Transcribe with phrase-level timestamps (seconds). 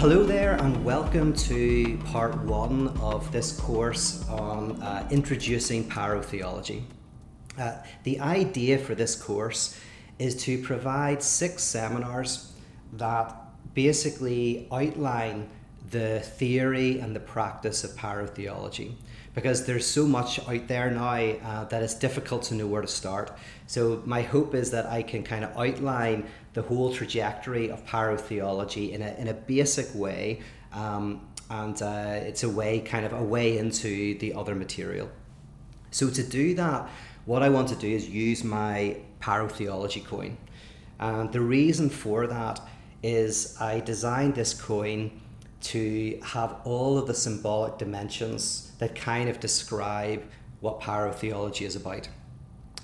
[0.00, 6.84] Hello there, and welcome to part one of this course on uh, introducing pyrotheology.
[7.58, 7.74] Uh,
[8.04, 9.78] the idea for this course
[10.18, 12.54] is to provide six seminars
[12.94, 13.36] that
[13.74, 15.50] basically outline
[15.90, 18.94] the theory and the practice of pyrotheology
[19.34, 22.88] because there's so much out there now uh, that it's difficult to know where to
[22.88, 23.36] start.
[23.66, 28.92] So, my hope is that I can kind of outline the whole trajectory of pyrotheology
[28.92, 30.40] in a, in a basic way,
[30.72, 35.08] um, and uh, it's a way, kind of a way into the other material.
[35.92, 36.88] So, to do that,
[37.24, 40.38] what I want to do is use my pyrotheology coin.
[40.98, 42.60] And the reason for that
[43.02, 45.10] is I designed this coin
[45.60, 50.22] to have all of the symbolic dimensions that kind of describe
[50.60, 52.08] what pyrotheology is about.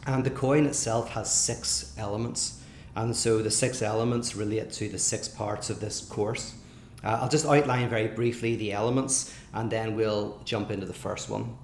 [0.07, 2.63] And the coin itself has six elements.
[2.95, 6.55] And so the six elements relate to the six parts of this course.
[7.03, 11.29] Uh, I'll just outline very briefly the elements and then we'll jump into the first
[11.29, 11.57] one.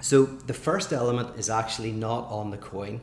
[0.00, 3.00] So the first element is actually not on the coin.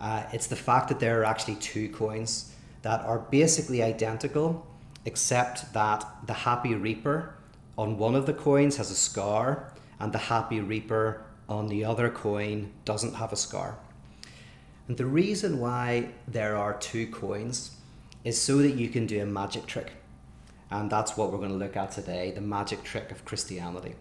[0.00, 2.52] Uh, it's the fact that there are actually two coins
[2.82, 4.66] that are basically identical
[5.06, 7.34] except that the Happy Reaper
[7.78, 12.10] on one of the coins has a scar and the Happy Reaper on the other
[12.10, 13.78] coin doesn't have a scar.
[14.88, 17.76] And the reason why there are two coins
[18.24, 19.92] is so that you can do a magic trick.
[20.70, 23.94] And that's what we're going to look at today the magic trick of Christianity.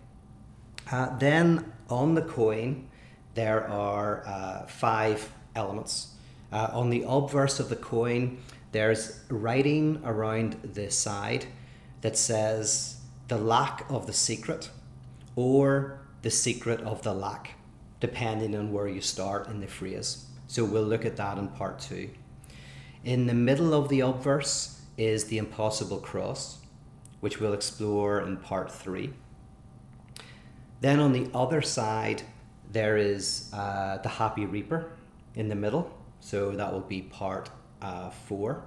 [0.91, 2.87] Uh, then on the coin,
[3.35, 6.13] there are uh, five elements.
[6.51, 8.37] Uh, on the obverse of the coin,
[8.75, 11.45] there's writing around the side
[12.01, 12.97] that says
[13.29, 14.69] the lack of the secret
[15.37, 17.51] or the secret of the lack,
[18.01, 20.25] depending on where you start in the phrase.
[20.47, 22.09] So we'll look at that in part two.
[23.05, 26.57] In the middle of the obverse is the impossible cross,
[27.21, 29.13] which we'll explore in part three.
[30.81, 32.23] Then on the other side,
[32.69, 34.91] there is uh, the happy reaper
[35.33, 35.97] in the middle.
[36.19, 37.49] So that will be part
[37.85, 38.65] uh, 4.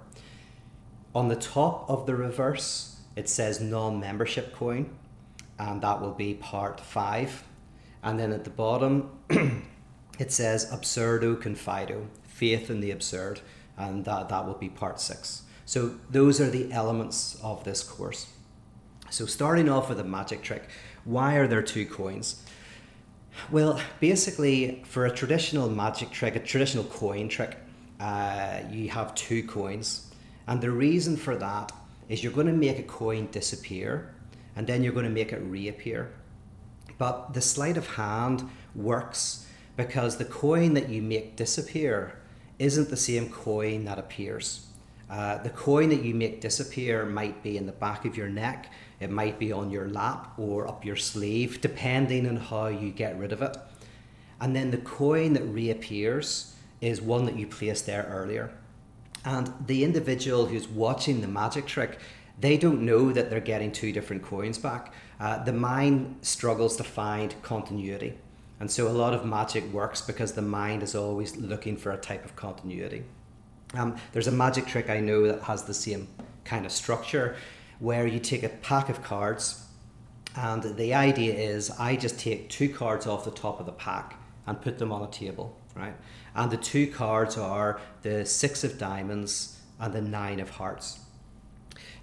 [1.14, 4.90] On the top of the reverse, it says non membership coin,
[5.58, 7.44] and that will be part 5.
[8.02, 9.10] And then at the bottom,
[10.18, 13.40] it says absurdo confido, faith in the absurd,
[13.76, 15.42] and that, that will be part 6.
[15.66, 18.28] So those are the elements of this course.
[19.10, 20.68] So starting off with a magic trick,
[21.04, 22.44] why are there two coins?
[23.50, 27.56] Well, basically, for a traditional magic trick, a traditional coin trick,
[28.00, 30.10] uh, you have two coins.
[30.46, 31.72] And the reason for that
[32.08, 34.14] is you're going to make a coin disappear
[34.56, 36.10] and then you're going to make it reappear.
[36.96, 42.18] But the sleight of hand works because the coin that you make disappear
[42.58, 44.66] isn't the same coin that appears.
[45.08, 48.72] Uh, the coin that you make disappear might be in the back of your neck,
[49.00, 53.18] it might be on your lap or up your sleeve, depending on how you get
[53.18, 53.56] rid of it.
[54.40, 58.50] And then the coin that reappears is one that you placed there earlier.
[59.24, 61.98] And the individual who's watching the magic trick,
[62.40, 64.92] they don't know that they're getting two different coins back.
[65.18, 68.14] Uh, the mind struggles to find continuity.
[68.60, 71.96] And so a lot of magic works because the mind is always looking for a
[71.96, 73.04] type of continuity.
[73.74, 76.08] Um, there's a magic trick I know that has the same
[76.44, 77.36] kind of structure
[77.78, 79.68] where you take a pack of cards
[80.36, 84.20] and the idea is I just take two cards off the top of the pack
[84.46, 85.94] and put them on a table, right?
[86.38, 91.00] And the two cards are the six of diamonds and the nine of hearts.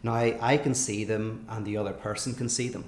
[0.04, 2.84] Now I can see them and the other person can see them.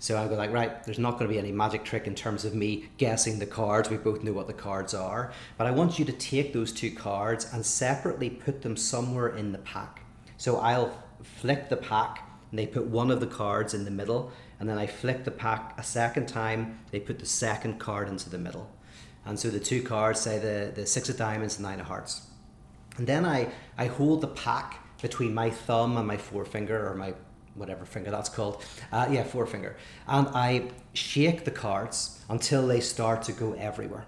[0.00, 2.44] So I go like, right, there's not going to be any magic trick in terms
[2.44, 3.88] of me guessing the cards.
[3.88, 5.32] We both know what the cards are.
[5.56, 9.52] But I want you to take those two cards and separately put them somewhere in
[9.52, 10.02] the pack.
[10.38, 10.92] So I'll
[11.22, 14.32] flick the pack and they put one of the cards in the middle.
[14.58, 18.28] And then I flick the pack a second time, they put the second card into
[18.28, 18.68] the middle.
[19.24, 22.26] And so the two cards say the, the six of diamonds and nine of hearts.
[22.96, 23.48] And then I,
[23.78, 27.14] I hold the pack between my thumb and my forefinger, or my
[27.54, 28.64] whatever finger that's called.
[28.92, 29.76] Uh, yeah, forefinger.
[30.06, 34.06] And I shake the cards until they start to go everywhere.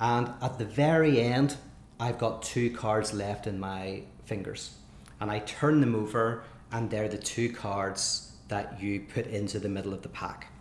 [0.00, 1.56] And at the very end,
[1.98, 4.76] I've got two cards left in my fingers.
[5.20, 9.68] And I turn them over, and they're the two cards that you put into the
[9.68, 10.52] middle of the pack.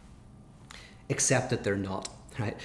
[1.10, 2.10] Except that they're not
[2.40, 2.58] right?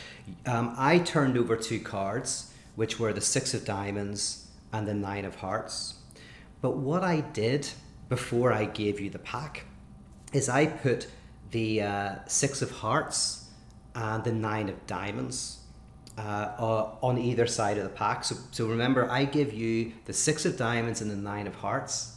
[0.46, 5.24] Um, I turned over two cards, which were the six of diamonds and the nine
[5.24, 5.94] of hearts.
[6.60, 7.68] But what I did
[8.08, 9.64] before I gave you the pack
[10.32, 11.08] is I put
[11.50, 13.46] the uh, six of hearts
[13.94, 15.58] and the nine of diamonds
[16.18, 18.24] uh, on either side of the pack.
[18.24, 22.16] So, so remember, I give you the six of diamonds and the nine of hearts.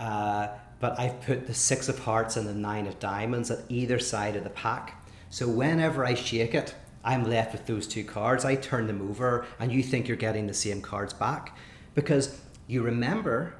[0.00, 0.48] Uh,
[0.80, 4.36] but I've put the six of hearts and the nine of diamonds at either side
[4.36, 5.03] of the pack.
[5.34, 8.44] So whenever I shake it, I'm left with those two cards.
[8.44, 11.58] I turn them over, and you think you're getting the same cards back
[11.96, 13.56] because you remember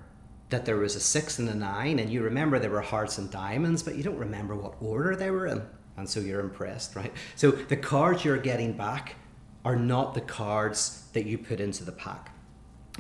[0.50, 3.29] that there was a six and a nine, and you remember there were hearts and
[3.29, 5.62] diamonds, but you don't remember what order they were in.
[5.97, 7.12] And so you're impressed, right?
[7.35, 9.17] So the cards you're getting back
[9.65, 12.31] are not the cards that you put into the pack.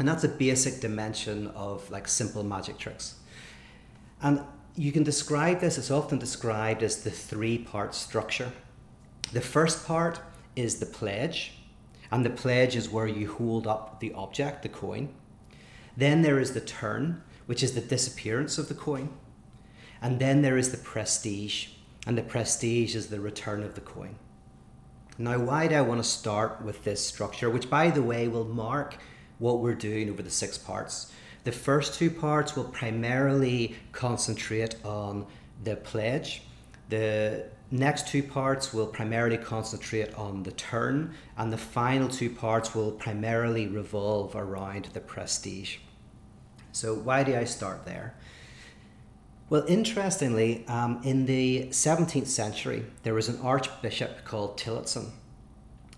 [0.00, 3.14] And that's a basic dimension of like simple magic tricks.
[4.20, 4.40] And
[4.74, 8.50] you can describe this, it's often described as the three part structure.
[9.34, 10.20] The first part
[10.54, 11.54] is the pledge,
[12.12, 15.08] and the pledge is where you hold up the object, the coin.
[15.96, 19.08] Then there is the turn, which is the disappearance of the coin.
[20.00, 21.70] And then there is the prestige,
[22.06, 24.14] and the prestige is the return of the coin.
[25.18, 28.44] Now, why do I want to start with this structure, which, by the way, will
[28.44, 28.98] mark
[29.40, 31.10] what we're doing over the six parts?
[31.42, 35.26] The first two parts will primarily concentrate on
[35.64, 36.42] the pledge.
[36.88, 42.74] The next two parts will primarily concentrate on the turn, and the final two parts
[42.74, 45.78] will primarily revolve around the prestige.
[46.72, 48.14] So, why do I start there?
[49.50, 55.12] Well, interestingly, um, in the 17th century, there was an archbishop called Tillotson.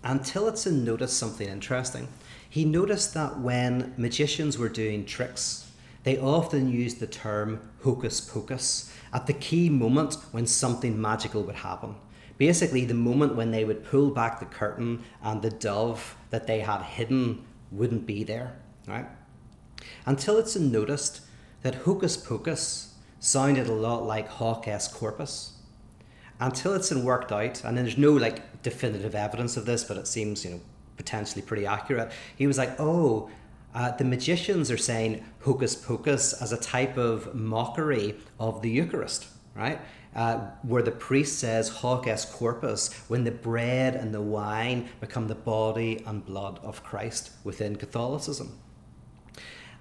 [0.03, 2.07] And Tillotson noticed something interesting.
[2.49, 5.71] He noticed that when magicians were doing tricks,
[6.03, 11.55] they often used the term hocus pocus at the key moment when something magical would
[11.55, 11.95] happen.
[12.37, 16.59] Basically, the moment when they would pull back the curtain and the dove that they
[16.59, 18.55] had hidden wouldn't be there,
[18.87, 19.07] right?
[20.17, 21.21] Tillotson noticed
[21.63, 25.53] that hocus pocus sounded a lot like hoc est corpus.
[26.39, 30.07] And Tillotson worked out, and then there's no like definitive evidence of this, but it
[30.07, 30.59] seems, you know,
[30.95, 32.11] potentially pretty accurate.
[32.35, 33.29] He was like, oh,
[33.77, 39.27] uh, the magicians are saying hocus pocus as a type of mockery of the Eucharist,
[39.53, 39.79] right?
[40.15, 45.27] Uh, where the priest says hoc est corpus when the bread and the wine become
[45.27, 48.57] the body and blood of Christ within Catholicism.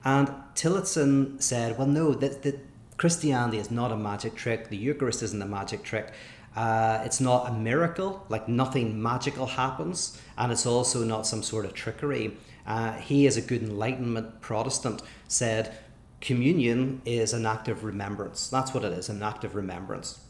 [0.04, 2.60] And Tillotson said, well, no, that, that
[2.98, 4.68] Christianity is not a magic trick.
[4.68, 6.12] The Eucharist isn't a magic trick.
[6.54, 11.64] Uh, it's not a miracle, like nothing magical happens, and it's also not some sort
[11.64, 12.36] of trickery.
[12.66, 15.76] Uh, he, as a good Enlightenment Protestant, said
[16.20, 18.48] communion is an act of remembrance.
[18.48, 20.20] That's what it is, an act of remembrance.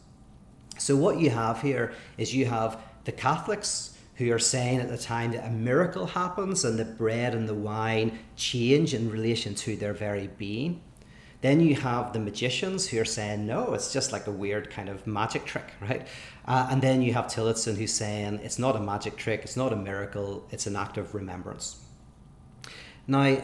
[0.77, 4.97] So, what you have here is you have the Catholics who are saying at the
[4.97, 9.75] time that a miracle happens and the bread and the wine change in relation to
[9.75, 10.81] their very being.
[11.41, 14.89] Then you have the magicians who are saying, no, it's just like a weird kind
[14.89, 16.07] of magic trick, right?
[16.45, 19.71] Uh, and then you have Tillotson who's saying, it's not a magic trick, it's not
[19.71, 21.83] a miracle, it's an act of remembrance.
[23.07, 23.41] Now,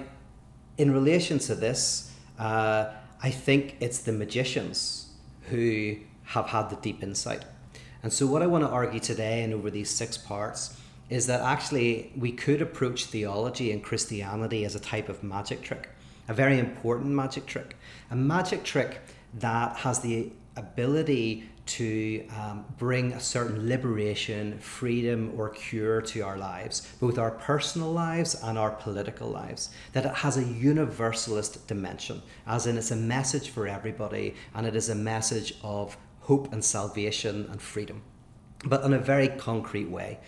[0.77, 5.09] in relation to this, uh, I think it's the magicians
[5.49, 7.45] who have had the deep insight.
[8.01, 10.77] And so, what I want to argue today and over these six parts
[11.09, 15.89] is that actually we could approach theology and Christianity as a type of magic trick,
[16.27, 17.77] a very important magic trick,
[18.11, 19.01] a magic trick
[19.35, 26.37] that has the ability to um, bring a certain liberation, freedom, or cure to our
[26.37, 29.69] lives, both our personal lives and our political lives.
[29.93, 34.75] That it has a universalist dimension, as in it's a message for everybody, and it
[34.75, 38.01] is a message of hope and salvation and freedom,
[38.65, 40.19] but in a very concrete way.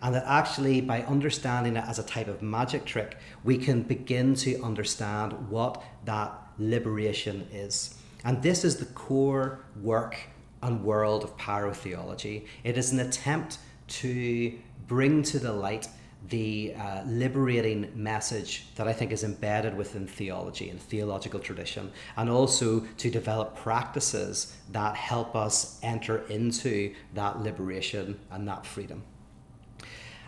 [0.00, 4.34] And that actually, by understanding it as a type of magic trick, we can begin
[4.36, 7.97] to understand what that liberation is.
[8.24, 10.16] And this is the core work
[10.62, 12.46] and world of pyrotheology.
[12.64, 13.58] It is an attempt
[13.88, 15.88] to bring to the light
[16.28, 22.28] the uh, liberating message that I think is embedded within theology and theological tradition, and
[22.28, 29.04] also to develop practices that help us enter into that liberation and that freedom.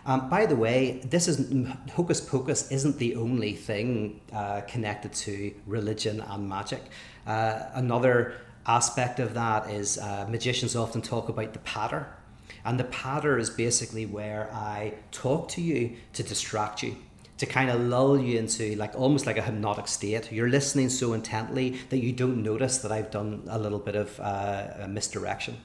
[0.05, 1.37] Um, by the way, this is
[1.91, 6.81] hocus pocus isn't the only thing uh, connected to religion and magic.
[7.27, 8.33] Uh, another
[8.65, 12.07] aspect of that is uh, magicians often talk about the patter
[12.63, 16.95] and the patter is basically where I talk to you to distract you,
[17.37, 20.31] to kind of lull you into like almost like a hypnotic state.
[20.31, 24.19] You're listening so intently that you don't notice that I've done a little bit of
[24.19, 25.57] uh, misdirection.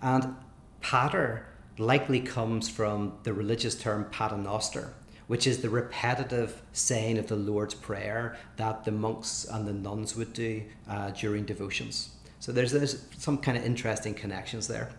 [0.00, 0.36] And
[0.80, 1.46] patter
[1.78, 4.92] likely comes from the religious term paternoster,
[5.26, 10.16] which is the repetitive saying of the Lord's Prayer that the monks and the nuns
[10.16, 12.10] would do uh, during devotions.
[12.40, 14.90] So there's, there's some kind of interesting connections there.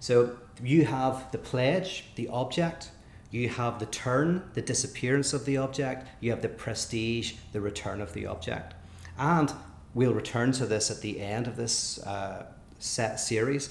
[0.00, 2.90] So you have the pledge, the object,
[3.30, 8.00] you have the turn, the disappearance of the object, you have the prestige, the return
[8.00, 8.74] of the object.
[9.16, 9.52] And
[9.94, 12.46] We'll return to this at the end of this uh,
[12.78, 13.68] set series.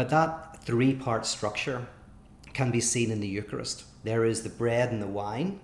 [0.00, 1.86] But that three part structure
[2.54, 3.84] can be seen in the Eucharist.
[4.02, 5.60] There is the bread and the wine,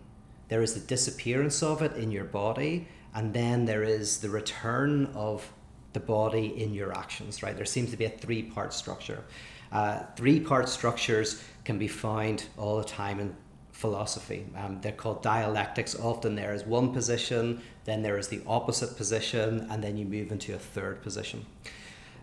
[0.49, 5.07] there is the disappearance of it in your body, and then there is the return
[5.15, 5.51] of
[5.95, 7.57] the body in your actions, right?
[7.57, 9.25] There seems to be a three part structure.
[9.73, 13.35] Uh, three part structures can be found all the time in
[13.73, 14.45] philosophy.
[14.55, 15.99] Um, they're called dialectics.
[15.99, 20.31] Often there is one position, then there is the opposite position, and then you move
[20.31, 21.47] into a third position.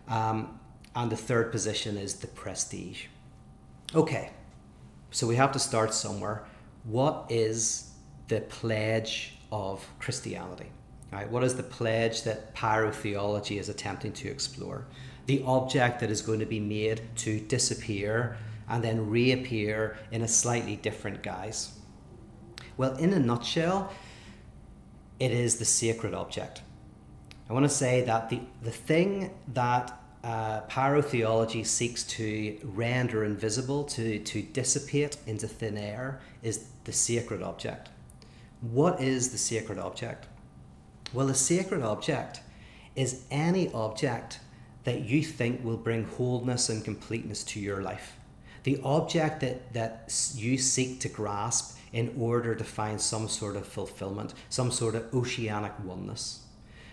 [0.06, 0.60] Um,
[0.94, 3.06] and the third position is the prestige.
[3.94, 4.30] Okay,
[5.10, 6.44] so we have to start somewhere.
[6.84, 7.90] What is
[8.28, 10.66] the pledge of Christianity?
[11.12, 11.30] Right?
[11.30, 14.86] What is the pledge that pyrotheology is attempting to explore?
[15.26, 18.36] The object that is going to be made to disappear
[18.68, 21.78] and then reappear in a slightly different guise?
[22.76, 23.92] Well, in a nutshell,
[25.20, 26.62] it is the sacred object.
[27.48, 33.84] I want to say that the, the thing that uh, pyrotheology seeks to render invisible,
[33.84, 37.90] to, to dissipate into thin air, is the sacred object.
[38.60, 40.26] What is the sacred object?
[41.12, 42.40] Well, the sacred object
[42.96, 44.40] is any object
[44.84, 48.16] that you think will bring wholeness and completeness to your life
[48.64, 53.66] the object that, that you seek to grasp in order to find some sort of
[53.66, 56.40] fulfillment, some sort of oceanic oneness.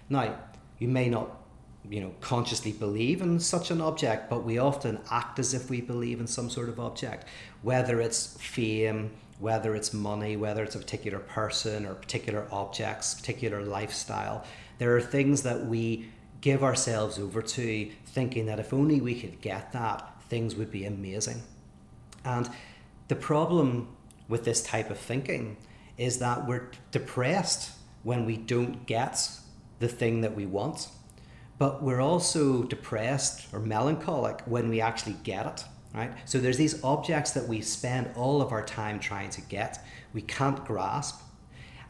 [0.10, 0.38] Now,
[0.78, 1.41] you may not
[1.90, 5.82] you know consciously believe in such an object but we often act as if we
[5.82, 7.26] believe in some sort of object
[7.64, 13.64] whether it's fame whether it's money whether it's a particular person or particular objects particular
[13.64, 14.46] lifestyle.
[14.78, 16.10] There are things that we
[16.42, 20.86] give ourselves over to thinking that if only we could get that things would be
[20.86, 21.42] amazing.
[22.24, 22.50] And
[23.08, 23.90] the problem
[24.28, 25.58] with this type of thinking
[25.98, 27.72] is that we're depressed
[28.04, 29.30] when we don't get
[29.80, 30.88] the thing that we want,
[31.62, 35.64] but we're also depressed or melancholic when we actually get it.
[35.94, 36.12] Right?
[36.26, 39.78] So there's these objects that we spend all of our time trying to get,
[40.12, 41.22] we can't grasp,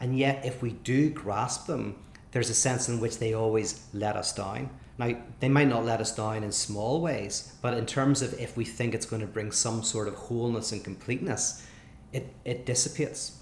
[0.02, 1.96] and yet if we do grasp them,
[2.32, 4.72] there's a sense in which they always let us down.
[4.98, 8.58] Now, they might not let us down in small ways, but in terms of if
[8.58, 11.66] we think it's going to bring some sort of wholeness and completeness,
[12.12, 13.42] it, it dissipates.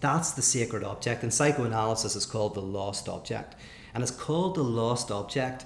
[0.00, 1.22] That's the sacred object.
[1.22, 3.54] And psychoanalysis is called the lost object.
[3.94, 5.64] And it's called the lost object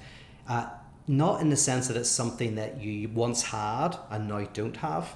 [0.49, 0.69] uh,
[1.09, 5.15] not in the sense that it's something that you once had and now don't have,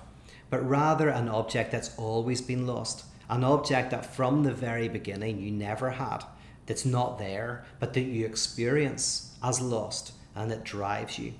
[0.49, 3.05] but rather an object that's always been lost.
[3.29, 6.25] An object that from the very beginning you never had,
[6.67, 11.35] that's not there, but that you experience as lost and it drives you.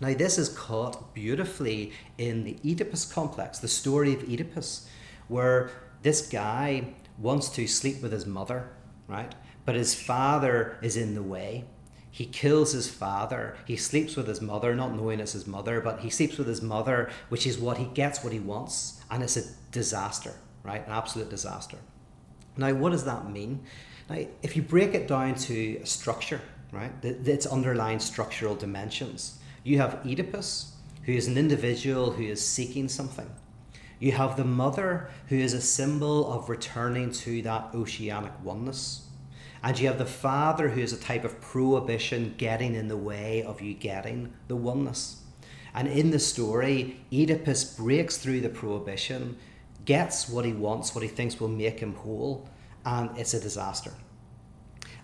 [0.00, 4.88] Now, this is caught beautifully in the Oedipus complex, the story of Oedipus,
[5.26, 5.70] where
[6.02, 8.68] this guy wants to sleep with his mother,
[9.08, 9.34] right?
[9.68, 11.66] But his father is in the way.
[12.10, 13.54] He kills his father.
[13.66, 16.62] He sleeps with his mother, not knowing it's his mother, but he sleeps with his
[16.62, 19.02] mother, which is what he gets what he wants.
[19.10, 20.32] And it's a disaster,
[20.62, 20.86] right?
[20.86, 21.76] An absolute disaster.
[22.56, 23.60] Now, what does that mean?
[24.08, 26.40] Now, if you break it down to a structure,
[26.72, 26.92] right?
[27.04, 29.38] Its underlying structural dimensions.
[29.64, 33.30] You have Oedipus, who is an individual who is seeking something.
[33.98, 39.04] You have the mother, who is a symbol of returning to that oceanic oneness.
[39.62, 43.42] And you have the father, who is a type of prohibition getting in the way
[43.42, 45.22] of you getting the oneness.
[45.74, 49.36] And in the story, Oedipus breaks through the prohibition,
[49.84, 52.48] gets what he wants, what he thinks will make him whole,
[52.84, 53.92] and it's a disaster.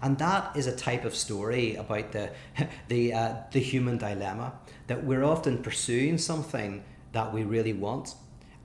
[0.03, 2.31] And that is a type of story about the,
[2.89, 4.53] the, uh, the human dilemma
[4.87, 8.15] that we're often pursuing something that we really want,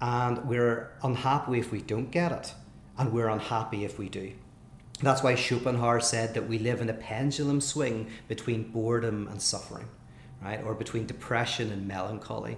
[0.01, 2.53] and we're unhappy if we don't get it,
[2.98, 4.34] and we're unhappy if we do.
[5.01, 9.87] That's why Schopenhauer said that we live in a pendulum swing between boredom and suffering,
[10.41, 10.61] right?
[10.63, 12.57] Or between depression and melancholy.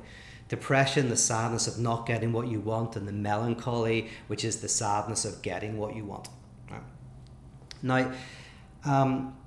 [0.49, 4.67] Depression, the sadness of not getting what you want, and the melancholy, which is the
[4.67, 6.29] sadness of getting what you want.
[6.69, 6.81] Right?
[7.83, 8.11] Now,
[8.83, 9.37] um,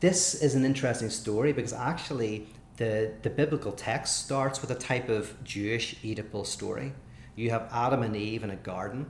[0.00, 5.08] this is an interesting story because actually the, the biblical text starts with a type
[5.08, 6.92] of Jewish Oedipal story.
[7.34, 9.06] You have Adam and Eve in a garden,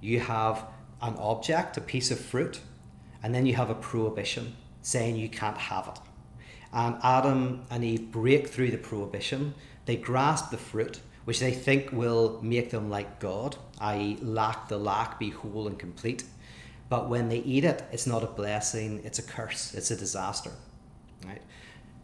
[0.00, 0.66] you have
[1.02, 2.60] an object, a piece of fruit,
[3.22, 5.98] and then you have a prohibition saying you can't have it.
[6.72, 9.54] And Adam and Eve break through the prohibition,
[9.86, 14.78] they grasp the fruit, which they think will make them like God, i.e., lack the
[14.78, 16.24] lack, be whole and complete.
[16.88, 20.52] But when they eat it, it's not a blessing, it's a curse, it's a disaster.
[21.24, 21.42] Right?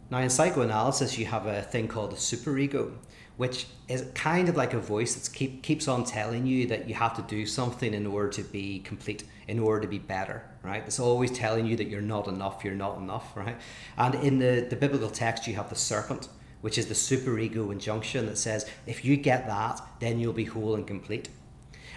[0.09, 2.93] Now, in psychoanalysis, you have a thing called the superego,
[3.37, 6.95] which is kind of like a voice that keep, keeps on telling you that you
[6.95, 10.83] have to do something in order to be complete, in order to be better, right?
[10.85, 13.57] It's always telling you that you're not enough, you're not enough, right?
[13.97, 16.29] And in the, the biblical text, you have the serpent,
[16.61, 20.75] which is the superego injunction that says, if you get that, then you'll be whole
[20.75, 21.29] and complete.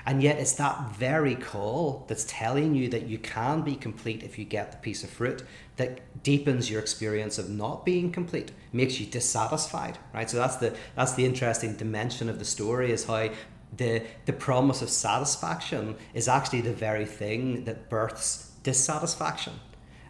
[0.07, 4.39] And yet, it's that very call that's telling you that you can be complete if
[4.39, 5.43] you get the piece of fruit
[5.77, 10.31] that deepens your experience of not being complete, makes you dissatisfied, right?
[10.31, 13.31] So that's the that's the interesting dimension of the story is how
[13.77, 19.55] the the promise of satisfaction is actually the very thing that births dissatisfaction.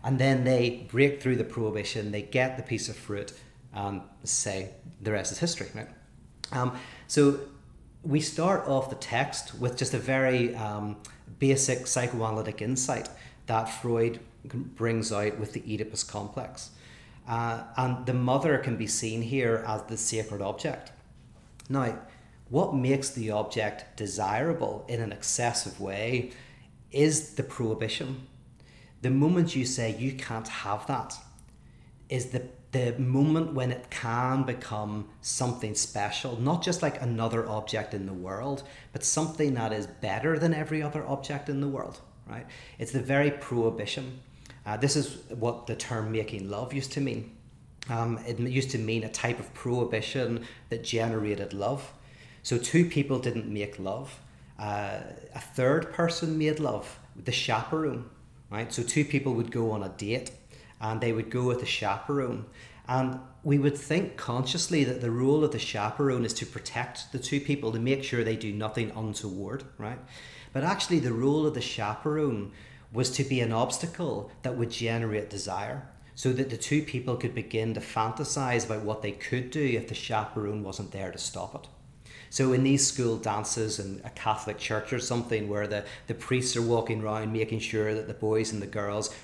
[0.05, 3.33] And then they break through the prohibition, they get the piece of fruit,
[3.73, 5.89] and say the rest is history, right?
[6.53, 7.41] Um, so
[8.07, 10.97] we start off the text with just a very um,
[11.41, 13.09] basic psychoanalytic insight
[13.47, 16.71] that Freud brings out with the Oedipus complex.
[17.29, 20.93] Uh, and the mother can be seen here as the sacred object.
[21.69, 21.99] Now,
[22.49, 26.31] what makes the object desirable in an excessive way
[26.93, 28.29] is the prohibition.
[29.03, 31.17] The moment you say you can't have that
[32.09, 32.45] is the
[32.77, 38.13] the moment when it can become something special, not just like another object in the
[38.13, 42.47] world, but something that is better than every other object in the world, right?
[42.79, 44.21] It's the very prohibition.
[44.67, 47.33] Uh, this is what the term making love used to mean.
[47.89, 51.93] Um, it used to mean a type of prohibition that generated love.
[52.43, 54.19] So two people didn't make love.
[54.59, 55.01] Uh,
[55.35, 58.05] a third person made love, the chaperone,
[58.51, 58.73] right?
[58.73, 60.31] So two people would go on a date
[60.81, 62.45] and they would go with a chaperone.
[62.89, 67.19] And we would think consciously that the role of the chaperone is to protect the
[67.19, 69.99] two people, to make sure they do nothing untoward, right?
[70.53, 72.53] But actually, the role of the chaperone
[72.93, 77.35] was to be an obstacle that would generate desire so that the two people could
[77.35, 81.55] begin to fantasize about what they could do if the chaperone wasn't there to stop
[81.55, 81.69] it.
[82.31, 86.57] So in these school dances in a Catholic church or something where the, the priests
[86.57, 89.15] are walking around making sure that the boys and the girls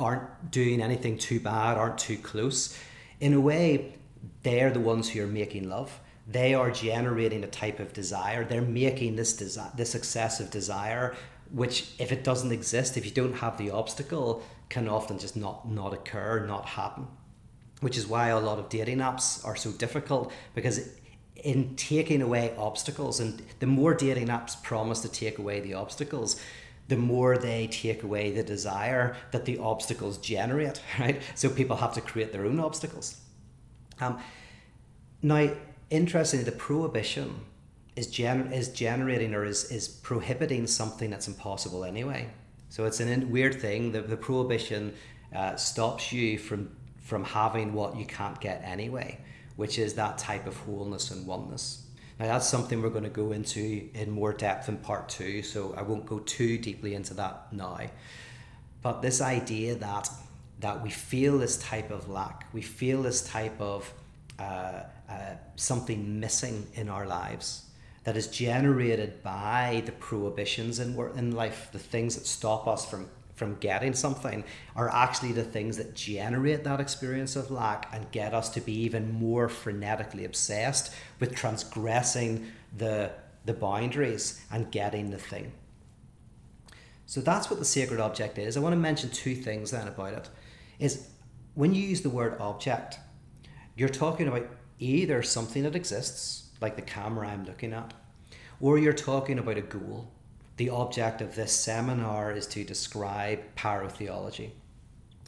[0.00, 2.76] aren't doing anything too bad, aren't too close.
[3.20, 3.94] In a way,
[4.42, 6.00] they're the ones who are making love.
[6.26, 8.44] They are generating a type of desire.
[8.44, 11.16] They're making this desire, this excessive desire,
[11.50, 15.68] which, if it doesn't exist, if you don't have the obstacle, can often just not
[15.68, 17.06] not occur, not happen.
[17.80, 20.90] Which is why a lot of dating apps are so difficult because
[21.36, 26.40] in taking away obstacles, and the more dating apps promise to take away the obstacles,
[26.88, 31.22] the more they take away the desire that the obstacles generate, right?
[31.34, 33.20] So people have to create their own obstacles.
[34.00, 34.18] Um,
[35.22, 35.50] now,
[35.90, 37.40] interestingly, the prohibition
[37.96, 42.30] is, gener- is generating or is, is prohibiting something that's impossible anyway.
[42.70, 43.92] So it's a weird thing.
[43.92, 44.94] The, the prohibition
[45.34, 49.18] uh, stops you from, from having what you can't get anyway,
[49.56, 51.87] which is that type of wholeness and oneness.
[52.18, 55.74] Now, that's something we're going to go into in more depth in part two, so
[55.76, 57.80] I won't go too deeply into that now.
[58.82, 60.08] But this idea that
[60.60, 63.92] that we feel this type of lack, we feel this type of
[64.38, 67.64] uh, uh, something missing in our lives
[68.04, 73.08] that is generated by the prohibitions in, in life, the things that stop us from
[73.38, 78.34] from getting something are actually the things that generate that experience of lack and get
[78.34, 82.46] us to be even more frenetically obsessed with transgressing
[82.76, 83.10] the,
[83.44, 85.52] the boundaries and getting the thing.
[87.06, 88.56] So that's what the sacred object is.
[88.56, 90.28] I want to mention two things then about it.
[90.78, 91.08] Is
[91.54, 92.98] when you use the word object,
[93.76, 94.46] you're talking about
[94.78, 97.94] either something that exists, like the camera I'm looking at,
[98.60, 100.10] or you're talking about a goal
[100.58, 104.50] the object of this seminar is to describe pyrotheology.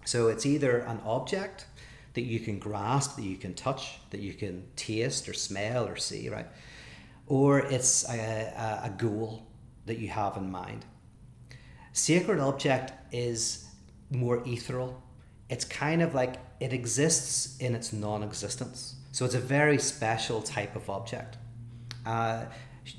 [0.05, 1.67] So it's either an object
[2.15, 5.97] that you can grasp, that you can touch, that you can taste or smell or
[5.97, 6.49] see, right?
[7.29, 9.47] Or it's a, a, goal
[9.87, 10.85] that you have in mind.
[11.93, 13.67] Sacred object is
[14.11, 15.01] more ethereal.
[15.49, 18.97] It's kind of like it exists in its non existence.
[19.13, 21.37] So it's a very special type of object.
[22.05, 22.47] Uh,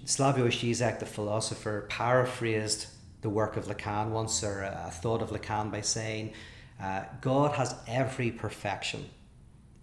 [0.06, 2.88] Slavoj Žižek, the philosopher, paraphrased
[3.22, 6.34] the work of Lacan once, or a thought of Lacan, by saying,
[6.82, 9.10] uh, God has every perfection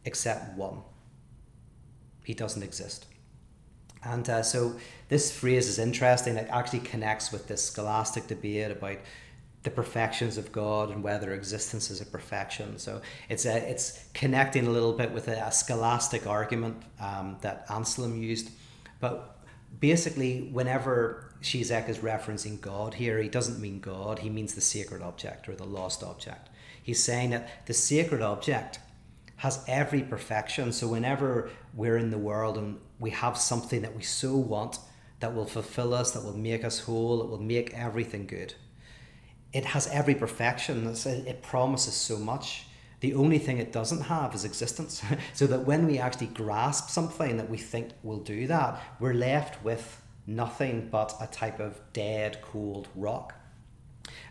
[0.04, 0.80] except one.
[2.24, 3.06] He doesn't exist.
[4.04, 4.76] And uh, so
[5.08, 6.36] this phrase is interesting.
[6.36, 8.98] It actually connects with this scholastic debate about
[9.64, 12.78] the perfections of God and whether existence is a perfection.
[12.78, 17.66] So it's a, it's connecting a little bit with a, a scholastic argument um, that
[17.68, 18.50] Anselm used.
[19.00, 19.37] But
[19.80, 25.02] basically, whenever Žižek is referencing God here, he doesn't mean God, he means the sacred
[25.02, 26.48] object or the lost object.
[26.82, 28.80] He's saying that the sacred object
[29.36, 30.72] has every perfection.
[30.72, 34.78] So whenever we're in the world and we have something that we so want
[35.20, 38.54] that will fulfill us, that will make us whole, it will make everything good.
[39.52, 40.86] It has every perfection.
[40.86, 42.64] It promises so much.
[43.00, 45.02] The only thing it doesn't have is existence.
[45.32, 49.62] so that when we actually grasp something that we think will do that, we're left
[49.64, 53.34] with nothing but a type of dead, cold rock.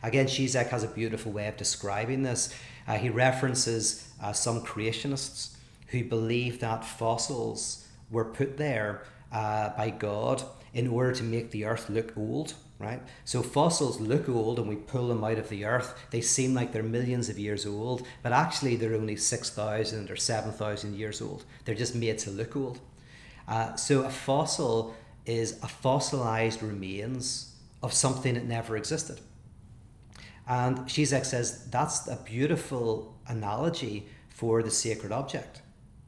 [0.03, 2.53] Again, Zizek has a beautiful way of describing this.
[2.87, 5.55] Uh, he references uh, some creationists
[5.87, 11.65] who believe that fossils were put there uh, by God in order to make the
[11.65, 13.01] earth look old right?
[13.25, 15.97] So fossils look old and we pull them out of the earth.
[16.11, 20.95] They seem like they're millions of years old, but actually they're only 6,000 or 7,000
[20.95, 21.45] years old.
[21.65, 22.79] They're just made to look old.
[23.47, 29.21] Uh, so a fossil is a fossilized remains of something that never existed.
[30.47, 35.61] And Zizek says that's a beautiful analogy for the sacred object,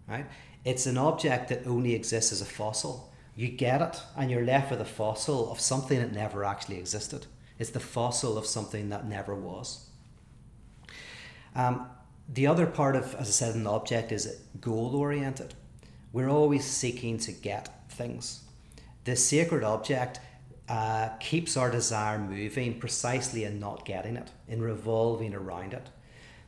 [0.07, 0.25] right?
[0.63, 3.08] It's an object that only exists as a fossil
[3.39, 7.25] you get it and you're left with a fossil of something that never actually existed.
[7.57, 9.87] It's the fossil of something that never was.
[11.55, 11.87] Um,
[12.27, 15.53] the other part of, as I said, an object is goal oriented.
[16.11, 18.43] We're always seeking to get things.
[19.05, 20.19] The sacred object
[20.67, 25.87] uh, keeps our desire moving precisely in not getting it, in revolving around it.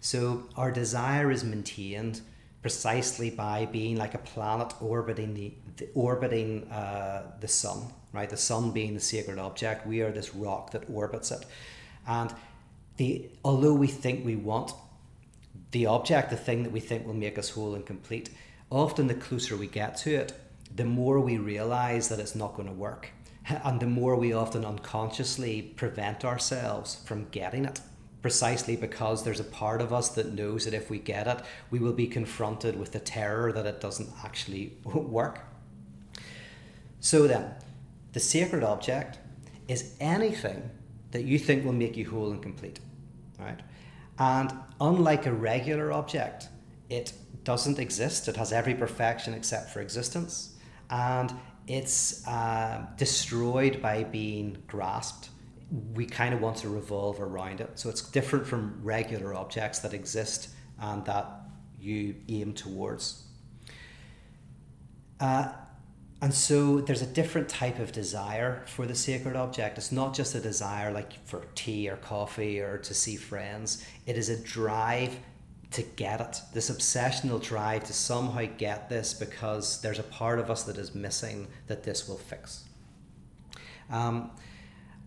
[0.01, 2.19] So our desire is maintained
[2.62, 5.54] precisely by being like a planet orbiting the,
[5.93, 8.29] orbiting uh, the sun, right?
[8.29, 11.45] The sun being the sacred object, we are this rock that orbits it,
[12.07, 12.33] and
[12.97, 14.73] the although we think we want
[15.71, 18.29] the object, the thing that we think will make us whole and complete,
[18.69, 20.33] often the closer we get to it,
[20.75, 23.09] the more we realize that it's not going to work,
[23.47, 27.81] and the more we often unconsciously prevent ourselves from getting it
[28.21, 31.41] precisely because there's a part of us that knows that if we get it,
[31.71, 35.39] we will be confronted with the terror that it doesn't actually work.
[37.01, 37.53] So then,
[38.13, 39.19] the sacred object
[39.67, 40.69] is anything
[41.11, 42.79] that you think will make you whole and complete,
[43.37, 43.59] right?
[44.17, 46.47] And unlike a regular object,
[46.89, 47.11] it
[47.43, 48.29] doesn't exist.
[48.29, 50.55] It has every perfection except for existence,
[50.89, 51.33] and
[51.67, 55.29] it's uh, destroyed by being grasped
[55.93, 57.79] we kind of want to revolve around it.
[57.79, 61.27] So it's different from regular objects that exist and that
[61.79, 63.23] you aim towards.
[65.19, 65.53] Uh,
[66.21, 69.79] and so there's a different type of desire for the sacred object.
[69.79, 74.17] It's not just a desire like for tea or coffee or to see friends, it
[74.17, 75.17] is a drive
[75.71, 80.51] to get it, this obsessional drive to somehow get this because there's a part of
[80.51, 82.65] us that is missing that this will fix.
[83.89, 84.31] Um,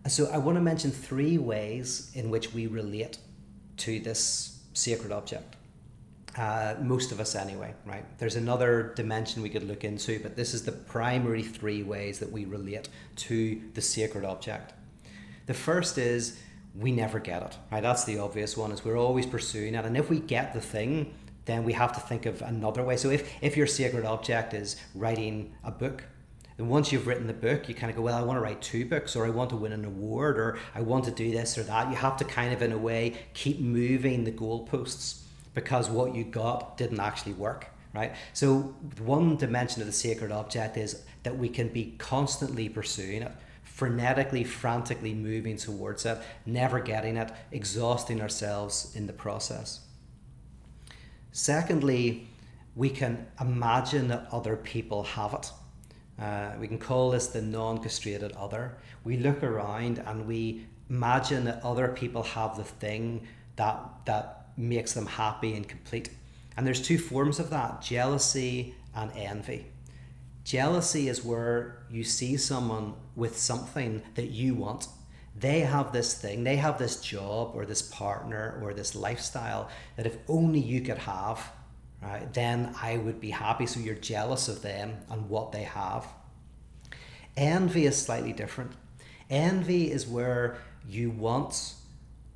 [0.07, 3.19] so I want to mention three ways in which we relate
[3.77, 5.55] to this sacred object.
[6.37, 8.03] Uh, most of us, anyway, right?
[8.17, 12.31] There's another dimension we could look into, but this is the primary three ways that
[12.31, 14.73] we relate to the sacred object.
[15.45, 16.37] The first is
[16.77, 17.81] we never get it, right?
[17.81, 19.85] That's the obvious one, is we're always pursuing it.
[19.85, 21.13] And if we get the thing,
[21.45, 22.97] then we have to think of another way.
[22.97, 26.03] So if, if your sacred object is writing a book,
[26.57, 28.61] and once you've written the book, you kind of go, well, I want to write
[28.61, 31.57] two books, or I want to win an award, or I want to do this
[31.57, 31.89] or that.
[31.89, 35.24] You have to kind of, in a way, keep moving the goalposts
[35.55, 38.13] because what you got didn't actually work, right?
[38.33, 43.31] So, one dimension of the sacred object is that we can be constantly pursuing it,
[43.65, 49.79] frenetically, frantically moving towards it, never getting it, exhausting ourselves in the process.
[51.31, 52.27] Secondly,
[52.75, 55.51] we can imagine that other people have it
[56.19, 58.77] uh, we can call this the non castrated other.
[59.03, 64.93] We look around and we imagine that other people have the thing that, that makes
[64.93, 66.09] them happy and complete.
[66.57, 69.65] And there's two forms of that jealousy and envy.
[70.43, 74.87] Jealousy is where you see someone with something that you want.
[75.37, 80.05] They have this thing, they have this job or this partner or this lifestyle that
[80.05, 81.51] if only you could have,
[82.01, 83.65] right, then I would be happy.
[83.65, 86.07] So you're jealous of them and what they have.
[87.35, 88.71] Envy is slightly different.
[89.29, 91.73] Envy is where you want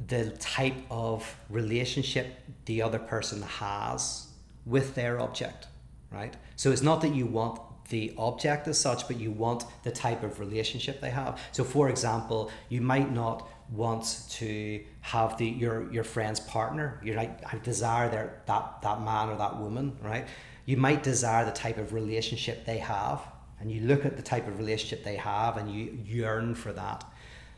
[0.07, 2.27] the type of relationship
[2.65, 4.27] the other person has
[4.65, 5.67] with their object,
[6.11, 6.35] right?
[6.55, 7.59] So it's not that you want
[7.89, 11.39] the object as such, but you want the type of relationship they have.
[11.51, 16.99] So, for example, you might not want to have the your your friend's partner.
[17.03, 20.27] You're like, I desire their that that man or that woman, right?
[20.65, 23.21] You might desire the type of relationship they have,
[23.59, 27.03] and you look at the type of relationship they have, and you yearn for that.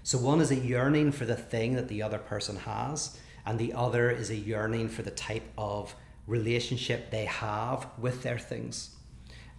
[0.03, 3.73] So one is a yearning for the thing that the other person has, and the
[3.73, 5.95] other is a yearning for the type of
[6.27, 8.95] relationship they have with their things.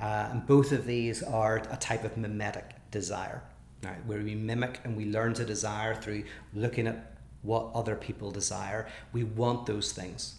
[0.00, 3.42] Uh, and both of these are a type of mimetic desire,
[3.85, 4.05] right?
[4.07, 6.24] Where we mimic and we learn to desire through
[6.55, 8.88] looking at what other people desire.
[9.12, 10.37] We want those things.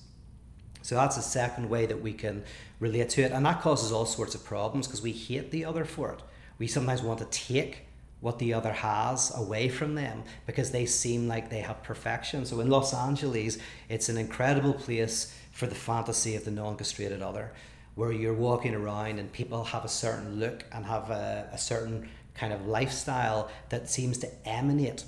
[0.81, 2.43] So that's the second way that we can
[2.81, 3.31] relate to it.
[3.31, 6.21] And that causes all sorts of problems because we hate the other for it.
[6.57, 7.85] We sometimes want to take
[8.23, 12.45] what the other has away from them because they seem like they have perfection.
[12.45, 13.57] So in Los Angeles,
[13.89, 17.51] it's an incredible place for the fantasy of the non castrated other,
[17.95, 22.09] where you're walking around and people have a certain look and have a, a certain
[22.33, 25.03] kind of lifestyle that seems to emanate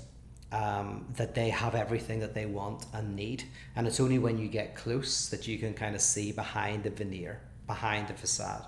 [0.52, 3.44] um, that they have everything that they want and need.
[3.76, 6.90] And it's only when you get close that you can kind of see behind the
[6.90, 8.66] veneer, behind the facade.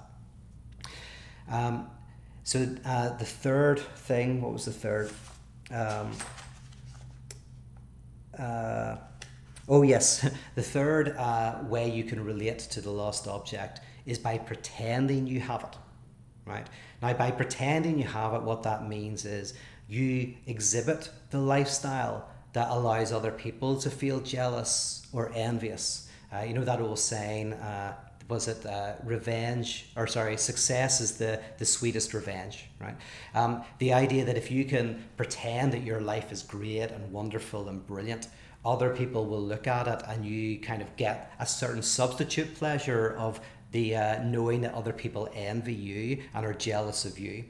[1.50, 1.90] Um,
[2.48, 5.10] so uh, the third thing, what was the third?
[5.70, 6.12] Um,
[8.38, 8.96] uh,
[9.68, 14.38] oh yes, the third uh, way you can relate to the lost object is by
[14.38, 15.76] pretending you have it.
[16.46, 16.66] Right
[17.02, 19.52] now, by pretending you have it, what that means is
[19.86, 26.08] you exhibit the lifestyle that allows other people to feel jealous or envious.
[26.34, 27.94] Uh, you know that old saying, uh,
[28.28, 32.96] was it uh, revenge or sorry success is the the sweetest revenge right?
[33.34, 37.68] Um, the idea that if you can pretend that your life is great and wonderful
[37.68, 38.28] and brilliant
[38.64, 43.14] other people will look at it and you kind of get a certain substitute pleasure
[43.18, 43.40] of
[43.72, 47.44] the uh, knowing that other people envy you and are jealous of you.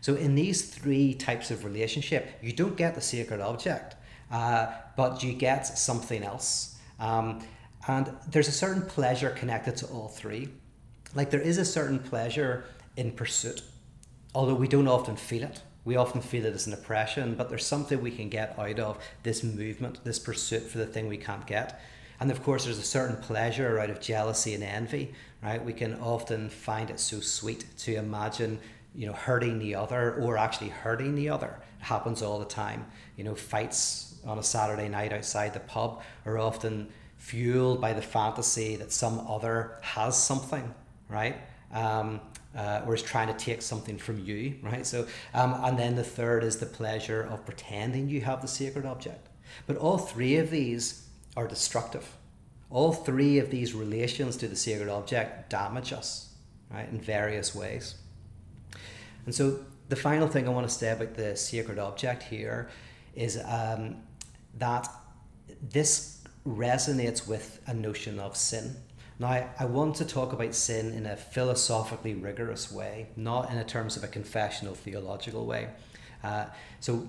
[0.00, 3.96] So in these three types of relationship you don't get the sacred object
[4.30, 6.76] uh, but you get something else.
[6.98, 7.40] Um,
[7.88, 10.48] and there's a certain pleasure connected to all three.
[11.14, 12.64] Like there is a certain pleasure
[12.96, 13.62] in pursuit,
[14.34, 15.62] although we don't often feel it.
[15.84, 18.98] We often feel it as an oppression, but there's something we can get out of
[19.24, 21.80] this movement, this pursuit for the thing we can't get.
[22.20, 25.62] And of course, there's a certain pleasure out of jealousy and envy, right?
[25.62, 28.60] We can often find it so sweet to imagine,
[28.94, 31.58] you know, hurting the other or actually hurting the other.
[31.80, 32.86] It happens all the time.
[33.16, 36.88] You know, fights on a Saturday night outside the pub are often
[37.22, 40.74] fueled by the fantasy that some other has something,
[41.08, 41.36] right?
[41.72, 42.20] Um,
[42.54, 44.84] uh, or is trying to take something from you, right?
[44.84, 48.84] So, um, and then the third is the pleasure of pretending you have the sacred
[48.84, 49.28] object.
[49.68, 51.06] But all three of these
[51.36, 52.16] are destructive.
[52.70, 56.34] All three of these relations to the sacred object damage us,
[56.72, 57.94] right, in various ways.
[59.26, 62.68] And so, the final thing I want to say about the sacred object here
[63.14, 63.98] is um,
[64.58, 64.88] that
[65.62, 68.76] this resonates with a notion of sin.
[69.18, 73.64] Now, I want to talk about sin in a philosophically rigorous way, not in a
[73.64, 75.68] terms of a confessional theological way.
[76.24, 76.46] Uh,
[76.80, 77.08] so,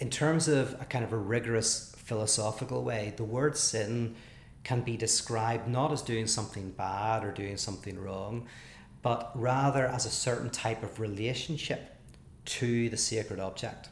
[0.00, 4.16] in terms of a kind of a rigorous philosophical way, the word sin
[4.64, 8.46] can be described not as doing something bad or doing something wrong,
[9.02, 11.96] but rather as a certain type of relationship
[12.44, 13.88] to the sacred object.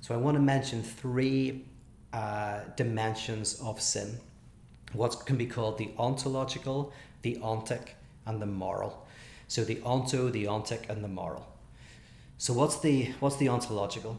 [0.00, 1.64] So, I want to mention three
[2.12, 4.18] uh, dimensions of sin
[4.92, 6.92] what can be called the ontological,
[7.22, 7.90] the ontic,
[8.26, 9.06] and the moral.
[9.46, 11.46] So the onto, the ontic, and the moral.
[12.38, 14.16] So what's the what's the ontological?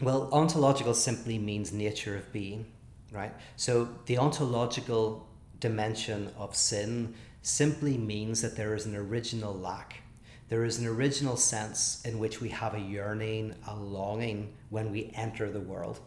[0.00, 2.66] Well, ontological simply means nature of being,
[3.12, 3.32] right?
[3.56, 5.28] So the ontological
[5.60, 10.02] dimension of sin simply means that there is an original lack.
[10.48, 15.12] There is an original sense in which we have a yearning, a longing when we
[15.14, 16.00] enter the world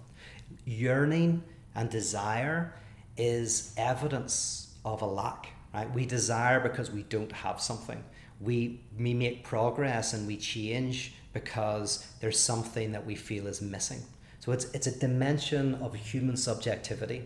[0.65, 1.43] yearning
[1.75, 2.73] and desire
[3.17, 5.91] is evidence of a lack, right?
[5.93, 8.03] We desire because we don't have something.
[8.41, 14.01] We, we make progress and we change because there's something that we feel is missing.
[14.39, 17.23] So it's, it's a dimension of human subjectivity.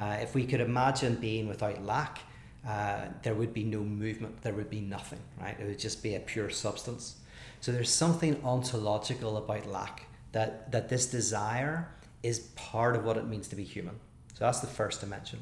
[0.00, 2.20] Uh, if we could imagine being without lack,
[2.66, 5.56] uh, there would be no movement, there would be nothing, right?
[5.60, 7.16] It would just be a pure substance.
[7.60, 11.88] So there's something ontological about lack that, that this desire
[12.22, 13.98] is part of what it means to be human.
[14.34, 15.40] So that's the first dimension.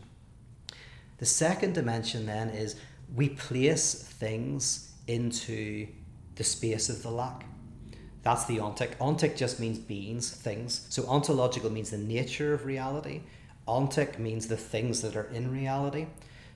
[1.19, 2.77] The second dimension then is
[3.15, 5.87] we place things into
[6.37, 7.45] the space of the lack.
[8.23, 8.97] That's the ontic.
[8.99, 10.87] Ontic just means beings, things.
[10.91, 13.23] So ontological means the nature of reality.
[13.67, 16.07] Ontic means the things that are in reality.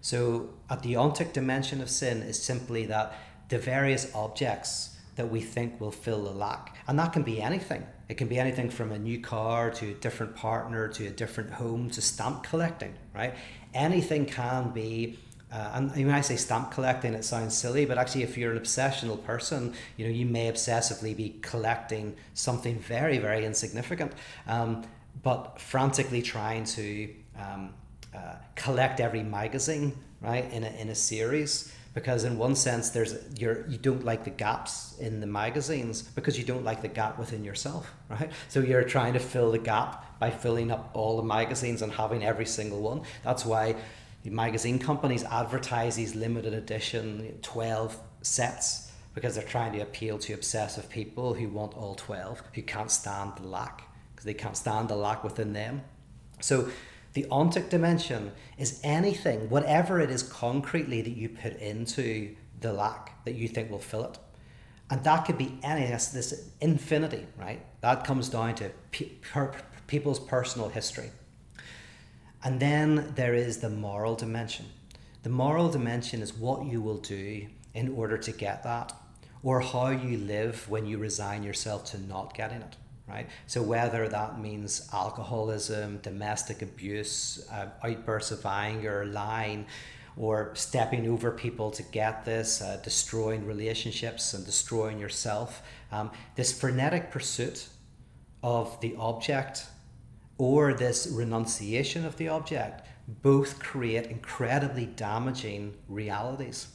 [0.00, 3.14] So at the ontic dimension of sin is simply that
[3.48, 6.76] the various objects that we think will fill the lack.
[6.88, 7.86] And that can be anything.
[8.08, 11.50] It can be anything from a new car to a different partner to a different
[11.50, 13.34] home to stamp collecting, right?
[13.72, 15.18] Anything can be.
[15.52, 18.58] Uh, and when I say stamp collecting, it sounds silly, but actually, if you're an
[18.58, 24.12] obsessional person, you know you may obsessively be collecting something very, very insignificant,
[24.48, 24.84] um,
[25.22, 27.72] but frantically trying to um,
[28.12, 31.72] uh, collect every magazine, right, in a, in a series.
[31.94, 36.36] Because in one sense, there's you're you don't like the gaps in the magazines because
[36.36, 38.30] you don't like the gap within yourself, right?
[38.48, 42.24] So you're trying to fill the gap by filling up all the magazines and having
[42.24, 43.02] every single one.
[43.22, 43.76] That's why
[44.24, 50.88] magazine companies advertise these limited edition 12 sets because they're trying to appeal to obsessive
[50.90, 54.96] people who want all 12, who can't stand the lack, because they can't stand the
[54.96, 55.82] lack within them.
[56.40, 56.68] So
[57.14, 63.24] the ontic dimension is anything, whatever it is concretely that you put into the lack
[63.24, 64.18] that you think will fill it.
[64.90, 67.64] And that could be any, this, this infinity, right?
[67.80, 69.54] That comes down to pe- per,
[69.86, 71.10] people's personal history.
[72.42, 74.66] And then there is the moral dimension.
[75.22, 78.92] The moral dimension is what you will do in order to get that
[79.42, 82.76] or how you live when you resign yourself to not getting it
[83.08, 89.66] right so whether that means alcoholism domestic abuse uh, outbursts of anger lying
[90.16, 95.62] or stepping over people to get this uh, destroying relationships and destroying yourself
[95.92, 97.68] um, this frenetic pursuit
[98.42, 99.66] of the object
[100.38, 102.86] or this renunciation of the object
[103.22, 106.68] both create incredibly damaging realities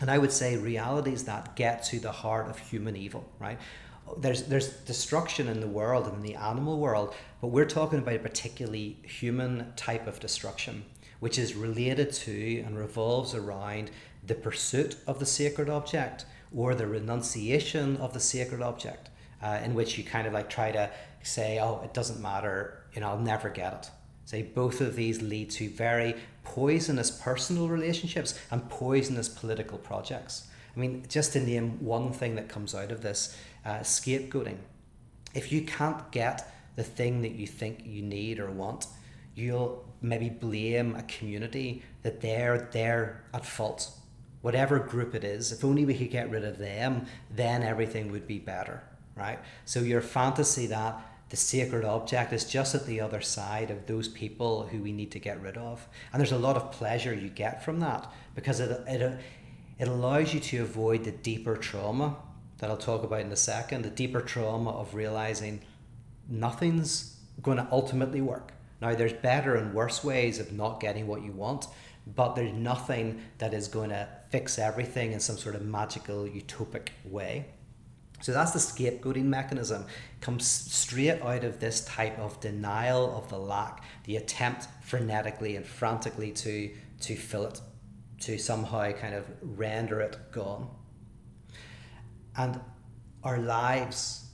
[0.00, 3.58] and I would say realities that get to the heart of human evil, right?
[4.16, 8.14] There's there's destruction in the world and in the animal world, but we're talking about
[8.14, 10.84] a particularly human type of destruction,
[11.20, 13.90] which is related to and revolves around
[14.26, 19.10] the pursuit of the sacred object or the renunciation of the sacred object,
[19.42, 20.90] uh, in which you kind of like try to
[21.22, 23.90] say, oh, it doesn't matter, you know, I'll never get it.
[24.24, 26.14] Say both of these lead to very
[26.54, 30.48] poisonous personal relationships and poisonous political projects.
[30.74, 34.56] I mean, just to name one thing that comes out of this uh, scapegoating.
[35.34, 38.86] If you can't get the thing that you think you need or want,
[39.34, 43.90] you'll maybe blame a community that they're they're at fault.
[44.40, 48.26] Whatever group it is, if only we could get rid of them, then everything would
[48.26, 48.82] be better,
[49.16, 49.38] right?
[49.64, 50.94] So your fantasy that
[51.30, 55.10] the sacred object is just at the other side of those people who we need
[55.12, 55.86] to get rid of.
[56.12, 59.18] And there's a lot of pleasure you get from that because it, it,
[59.78, 62.16] it allows you to avoid the deeper trauma
[62.58, 65.60] that I'll talk about in a second the deeper trauma of realizing
[66.28, 68.52] nothing's going to ultimately work.
[68.80, 71.66] Now, there's better and worse ways of not getting what you want,
[72.14, 76.88] but there's nothing that is going to fix everything in some sort of magical, utopic
[77.04, 77.46] way.
[78.20, 79.86] So that's the scapegoating mechanism.
[80.20, 85.64] Comes straight out of this type of denial of the lack, the attempt frenetically and
[85.64, 87.60] frantically to to fill it,
[88.20, 90.68] to somehow kind of render it gone.
[92.36, 92.60] And
[93.22, 94.24] our lives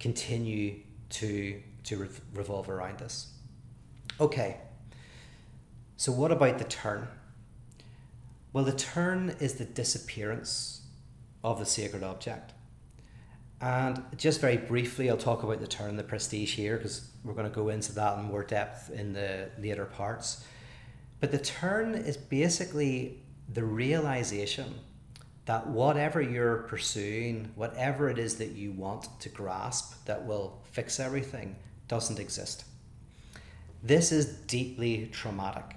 [0.00, 3.32] continue to to revolve around this.
[4.20, 4.58] Okay.
[5.96, 7.08] So what about the turn?
[8.52, 10.82] Well, the turn is the disappearance
[11.44, 12.52] of the sacred object.
[13.60, 17.48] And just very briefly, I'll talk about the turn the prestige here because we're going
[17.48, 20.44] to go into that in more depth in the later parts.
[21.20, 23.18] But the turn is basically
[23.52, 24.74] the realization
[25.46, 31.00] that whatever you're pursuing, whatever it is that you want to grasp that will fix
[31.00, 31.56] everything,
[31.88, 32.64] doesn't exist.
[33.82, 35.76] This is deeply traumatic,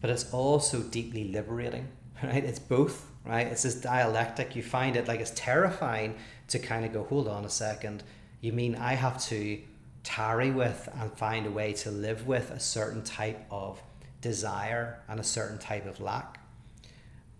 [0.00, 1.88] but it's also deeply liberating,
[2.22, 2.44] right?
[2.44, 3.46] It's both, right?
[3.46, 4.56] It's this dialectic.
[4.56, 6.16] You find it like it's terrifying
[6.48, 8.02] to kind of go, hold on a second,
[8.40, 9.60] you mean I have to
[10.02, 13.80] tarry with and find a way to live with a certain type of
[14.20, 16.41] desire and a certain type of lack?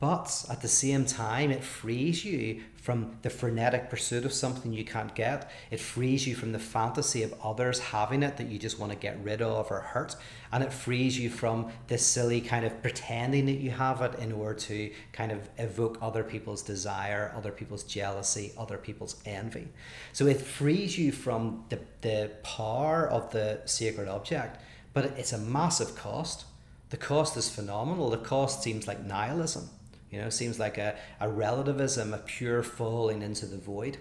[0.02, 4.84] But at the same time, it frees you from the frenetic pursuit of something you
[4.84, 5.48] can't get.
[5.70, 8.98] It frees you from the fantasy of others having it that you just want to
[8.98, 10.16] get rid of or hurt.
[10.50, 14.32] And it frees you from this silly kind of pretending that you have it in
[14.32, 19.68] order to kind of evoke other people's desire, other people's jealousy, other people's envy.
[20.12, 24.60] So it frees you from the, the power of the sacred object,
[24.94, 26.46] but it's a massive cost.
[26.90, 28.10] The cost is phenomenal.
[28.10, 29.70] The cost seems like nihilism
[30.12, 33.96] you know, seems like a, a relativism, a pure falling into the void.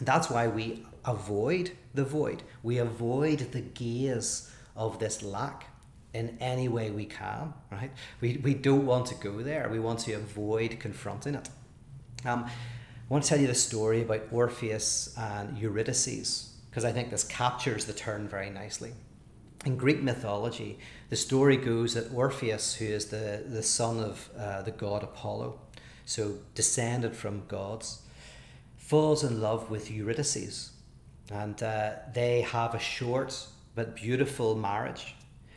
[0.00, 2.42] That's why we avoid the void.
[2.62, 5.68] We avoid the gaze of this lack
[6.12, 7.92] in any way we can, right?
[8.20, 9.68] We, we don't want to go there.
[9.70, 11.48] We want to avoid confronting it.
[12.24, 12.50] Um, I
[13.08, 17.84] want to tell you the story about Orpheus and Eurydice because I think this captures
[17.84, 18.92] the turn very nicely.
[19.66, 20.78] In Greek mythology,
[21.10, 25.58] the story goes that Orpheus, who is the, the son of uh, the god Apollo,
[26.06, 28.00] so descended from gods,
[28.78, 30.70] falls in love with Eurydice.
[31.30, 35.14] And uh, they have a short but beautiful marriage.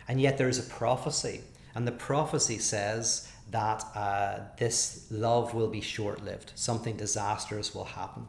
[0.10, 1.42] And yet there is a prophecy,
[1.74, 7.86] and the prophecy says that uh, this love will be short lived, something disastrous will
[7.86, 8.28] happen.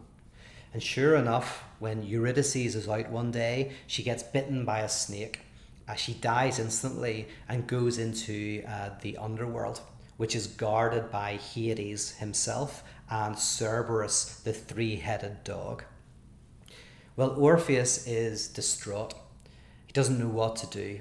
[0.73, 5.41] And sure enough, when Eurydice is out one day, she gets bitten by a snake.
[5.89, 9.81] Uh, she dies instantly and goes into uh, the underworld,
[10.17, 15.85] which is guarded by Hades himself and Cerberus, the three headed dog.
[17.17, 19.15] Well, Orpheus is distraught.
[19.87, 21.01] He doesn't know what to do.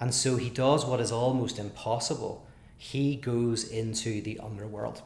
[0.00, 2.46] And so he does what is almost impossible.
[2.76, 5.02] He goes into the underworld.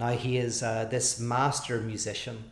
[0.00, 2.44] Now, he is uh, this master musician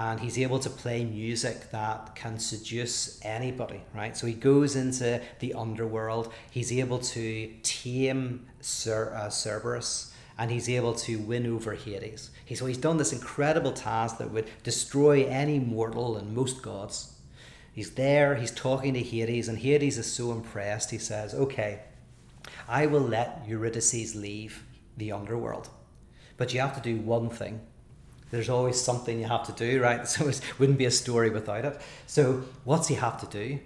[0.00, 4.16] and he's able to play music that can seduce anybody, right?
[4.16, 10.70] So he goes into the underworld, he's able to tame Cer- uh, Cerberus, and he's
[10.70, 12.30] able to win over Hades.
[12.46, 17.18] He, so he's done this incredible task that would destroy any mortal and most gods.
[17.70, 21.80] He's there, he's talking to Hades, and Hades is so impressed, he says, Okay,
[22.66, 24.64] I will let Eurydice leave
[24.96, 25.68] the underworld,
[26.38, 27.60] but you have to do one thing
[28.30, 30.06] there's always something you have to do, right?
[30.08, 31.80] So it wouldn't be a story without it.
[32.06, 33.60] So what's he have to do?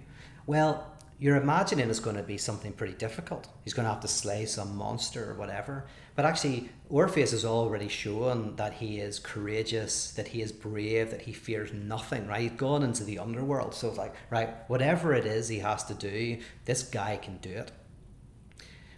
[0.45, 3.47] Well, you're imagining it's going to be something pretty difficult.
[3.63, 5.85] He's going to have to slay some monster or whatever.
[6.15, 11.21] But actually, Orpheus has already shown that he is courageous, that he is brave, that
[11.21, 12.41] he fears nothing, right?
[12.41, 13.73] He's gone into the underworld.
[13.73, 17.49] So it's like, right, whatever it is he has to do, this guy can do
[17.49, 17.71] it.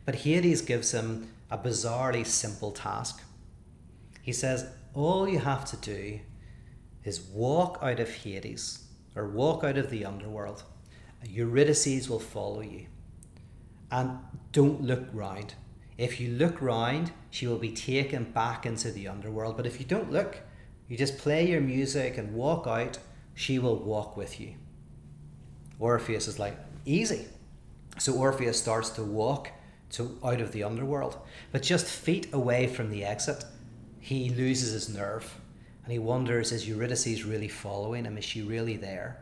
[0.05, 3.21] But Hades gives him a bizarrely simple task.
[4.21, 6.19] He says, all you have to do
[7.03, 10.63] is walk out of Hades or walk out of the underworld.
[11.23, 12.87] Eurydice will follow you.
[13.91, 14.17] And
[14.51, 15.53] don't look round.
[15.99, 19.55] If you look round, she will be taken back into the underworld.
[19.55, 20.39] But if you don't look,
[20.87, 22.97] you just play your music and walk out,
[23.35, 24.55] she will walk with you.
[25.79, 27.27] Orpheus is like, easy.
[27.99, 29.51] So Orpheus starts to walk
[29.91, 31.17] to out of the underworld,
[31.51, 33.45] but just feet away from the exit
[34.07, 35.35] he loses his nerve
[35.83, 38.17] and he wonders is Eurydice really following him?
[38.17, 39.17] Is she really there?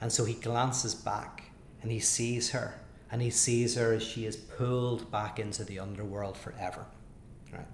[0.00, 1.44] And so he glances back
[1.80, 2.74] and he sees her
[3.12, 6.86] and he sees her as she is pulled back into the underworld forever.
[7.52, 7.68] Right.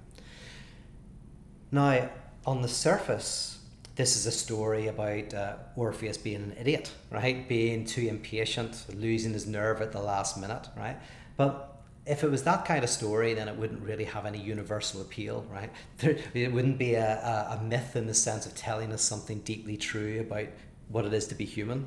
[1.70, 2.11] Now,
[2.44, 3.59] on the surface,
[3.96, 7.48] this is a story about uh, Orpheus being an idiot, right?
[7.48, 10.98] Being too impatient, losing his nerve at the last minute, right?
[11.38, 11.72] But
[12.05, 15.46] if it was that kind of story, then it wouldn't really have any universal appeal,
[15.50, 15.70] right?
[15.98, 19.40] There, it wouldn't be a, a, a, myth in the sense of telling us something
[19.40, 20.48] deeply true about
[20.88, 21.86] what it is to be human.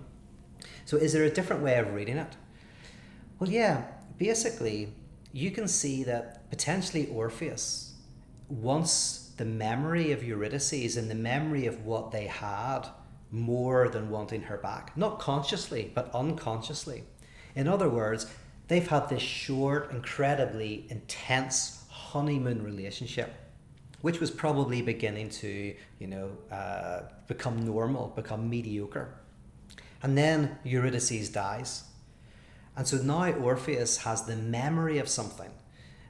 [0.86, 2.38] So, is there a different way of reading it?
[3.40, 3.84] Well, yeah,
[4.18, 4.94] basically,
[5.34, 7.96] you can see that potentially Orpheus
[8.48, 12.84] wants the memory of Eurydice and the memory of what they had
[13.32, 14.96] more than wanting her back.
[14.96, 17.04] Not consciously, but unconsciously.
[17.54, 18.28] In other words,
[18.68, 23.34] they've had this short, incredibly intense honeymoon relationship,
[24.02, 29.16] which was probably beginning to, you know, uh, become normal, become mediocre.
[30.02, 31.84] And then Eurydice dies.
[32.78, 35.50] And so now Orpheus has the memory of something,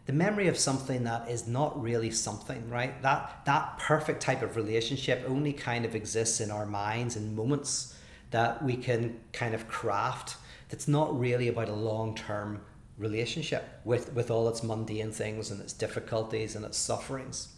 [0.05, 3.01] the memory of something that is not really something, right?
[3.01, 7.95] That that perfect type of relationship only kind of exists in our minds in moments
[8.31, 10.37] that we can kind of craft
[10.69, 12.61] that's not really about a long term
[12.97, 17.49] relationship with, with all its mundane things and its difficulties and its sufferings.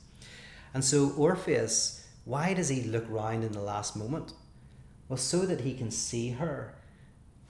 [0.74, 4.34] And so, Orpheus, why does he look round in the last moment?
[5.08, 6.76] Well, so that he can see her,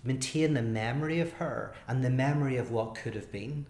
[0.04, 3.66] maintain the memory of her and the memory of what could have been.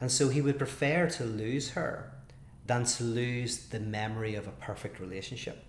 [0.00, 2.12] And so, he would prefer to lose her
[2.66, 5.64] than to lose the memory of a perfect relationship.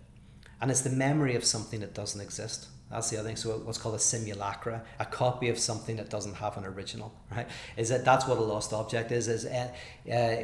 [0.62, 2.68] And it's the memory of something that doesn't exist.
[2.92, 3.38] That's the other thing.
[3.38, 7.48] So what's called a simulacra, a copy of something that doesn't have an original, right?
[7.78, 9.28] Is that that's what a lost object is?
[9.28, 9.70] Is uh,
[10.12, 10.44] uh,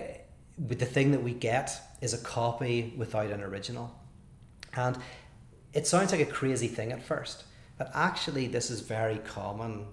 [0.58, 1.72] the thing that we get
[2.02, 3.94] is a copy without an original,
[4.76, 4.98] and
[5.74, 7.44] it sounds like a crazy thing at first,
[7.78, 9.86] but actually this is very common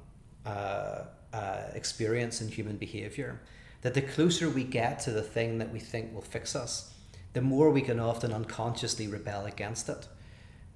[0.47, 1.03] uh,
[1.33, 3.41] uh, experience in human behavior.
[3.83, 6.95] That the closer we get to the thing that we think will fix us,
[7.35, 10.09] the more we can often unconsciously rebel against it,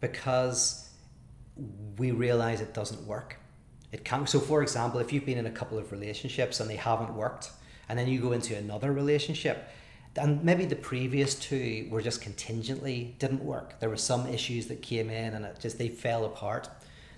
[0.00, 0.87] because
[1.96, 3.36] we realize it doesn't work.
[3.90, 6.76] It can so for example, if you've been in a couple of relationships and they
[6.76, 7.50] haven't worked,
[7.88, 9.68] and then you go into another relationship,
[10.16, 13.78] and maybe the previous two were just contingently didn't work.
[13.80, 16.68] There were some issues that came in and it just they fell apart.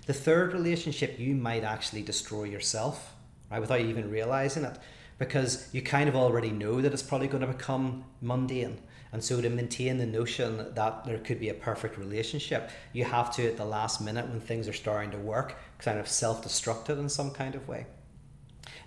[0.05, 3.13] The third relationship you might actually destroy yourself,
[3.49, 4.77] right, without even realizing it.
[5.19, 8.79] Because you kind of already know that it's probably going to become mundane
[9.13, 13.33] and so to maintain the notion that there could be a perfect relationship, you have
[13.35, 16.97] to at the last minute when things are starting to work, kind of self-destruct it
[16.97, 17.85] in some kind of way.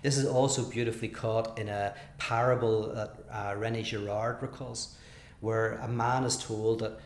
[0.01, 4.95] This is also beautifully caught in a parable that uh, Rene Girard recalls,
[5.41, 6.99] where a man is told that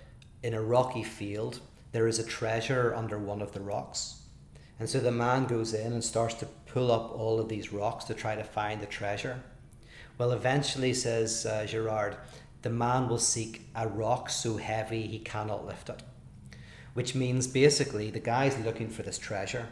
[0.43, 1.59] in a rocky field
[1.91, 4.21] there is a treasure under one of the rocks.
[4.79, 8.05] And so the man goes in and starts to pull up all of these rocks
[8.05, 9.41] to try to find the treasure.
[10.17, 12.17] Well, eventually, says uh, Girard,
[12.61, 16.03] the man will seek a rock so heavy he cannot lift it.
[16.93, 19.67] Which means basically the guy's looking for this treasure,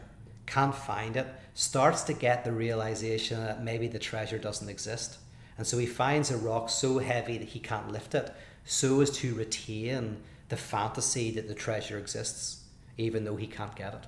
[0.46, 5.18] can't find it, starts to get the realization that maybe the treasure doesn't exist.
[5.58, 8.34] And so he finds a rock so heavy that he can't lift it,
[8.64, 10.18] so as to retain
[10.50, 12.64] the fantasy that the treasure exists,
[12.98, 14.08] even though he can't get it.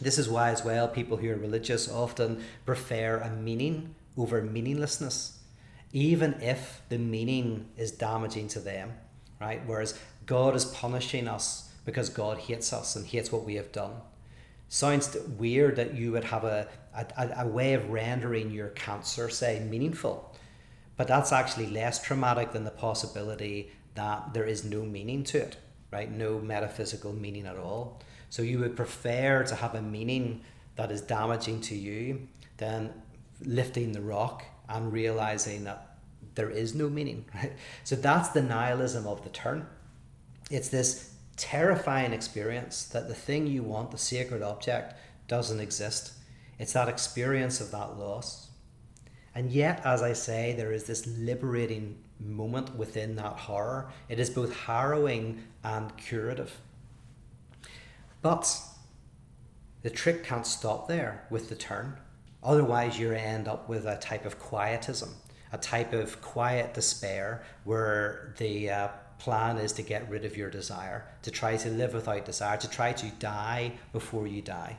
[0.00, 5.38] This is why, as well, people who are religious often prefer a meaning over meaninglessness,
[5.92, 8.92] even if the meaning is damaging to them,
[9.40, 9.60] right?
[9.66, 13.92] Whereas God is punishing us because God hates us and hates what we have done.
[14.68, 19.60] Sounds weird that you would have a, a, a way of rendering your cancer, say,
[19.60, 20.34] meaningful,
[20.96, 25.58] but that's actually less traumatic than the possibility that there is no meaning to it,
[25.90, 26.10] right?
[26.10, 28.00] No metaphysical meaning at all.
[28.30, 30.40] So you would prefer to have a meaning
[30.76, 32.94] that is damaging to you than
[33.44, 35.96] lifting the rock and realizing that
[36.34, 37.52] there is no meaning, right?
[37.84, 39.66] So that's the nihilism of the turn.
[40.50, 44.94] It's this terrifying experience that the thing you want, the sacred object,
[45.28, 46.12] doesn't exist.
[46.58, 48.48] It's that experience of that loss.
[49.34, 53.90] And yet, as I say, there is this liberating moment within that horror.
[54.08, 56.60] It is both harrowing and curative.
[58.20, 58.60] But
[59.82, 61.96] the trick can't stop there with the turn.
[62.42, 65.14] Otherwise, you end up with a type of quietism,
[65.52, 68.88] a type of quiet despair where the uh,
[69.18, 72.68] plan is to get rid of your desire, to try to live without desire, to
[72.68, 74.76] try to die before you die.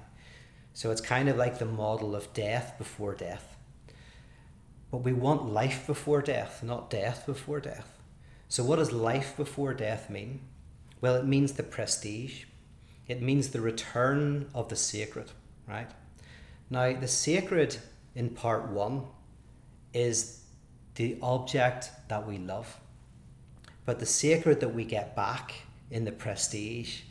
[0.73, 3.55] So it's kind of like the model of death before death.
[4.91, 7.97] But we want life before death, not death before death.
[8.49, 10.41] So, what does life before death mean?
[11.01, 12.43] Well, it means the prestige,
[13.07, 15.31] it means the return of the sacred,
[15.67, 15.89] right?
[16.73, 17.77] Now, the sacred
[18.15, 19.03] in part one
[19.93, 20.39] is
[20.95, 22.79] the object that we love.
[23.85, 25.53] But the sacred that we get back
[25.91, 27.01] in the prestige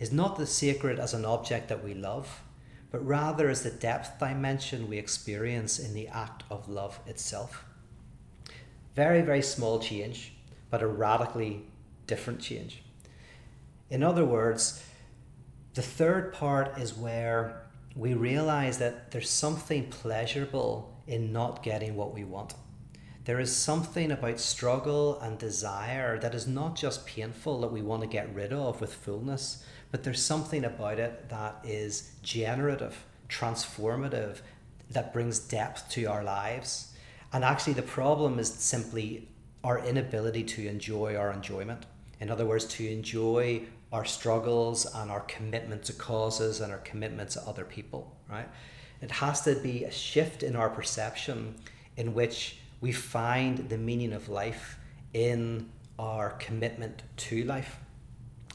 [0.00, 2.42] is not the sacred as an object that we love,
[2.90, 7.64] but rather as the depth dimension we experience in the act of love itself.
[8.96, 10.32] Very, very small change,
[10.68, 11.62] but a radically
[12.08, 12.82] different change.
[13.88, 14.82] In other words,
[15.74, 17.61] the third part is where
[17.94, 22.54] we realize that there's something pleasurable in not getting what we want.
[23.24, 28.02] There is something about struggle and desire that is not just painful that we want
[28.02, 34.38] to get rid of with fullness, but there's something about it that is generative, transformative,
[34.90, 36.94] that brings depth to our lives.
[37.32, 39.28] And actually, the problem is simply
[39.62, 41.86] our inability to enjoy our enjoyment.
[42.20, 43.62] In other words, to enjoy
[43.92, 48.48] our struggles and our commitment to causes and our commitment to other people, right?
[49.02, 51.56] It has to be a shift in our perception
[51.96, 54.78] in which we find the meaning of life
[55.12, 55.68] in
[55.98, 57.76] our commitment to life.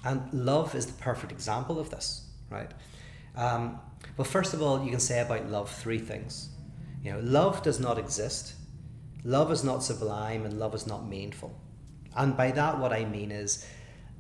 [0.04, 2.72] And love is the perfect example of this, right?
[3.36, 3.80] Um,
[4.16, 6.50] well, first of all, you can say about love three things.
[7.04, 8.56] You know, love does not exist,
[9.24, 11.56] love is not sublime, and love is not meaningful.
[12.16, 13.66] And by that, what I mean is,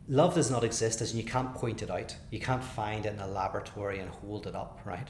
[0.07, 2.15] love does not exist as you can't point it out.
[2.31, 5.07] You can't find it in a laboratory and hold it up, right?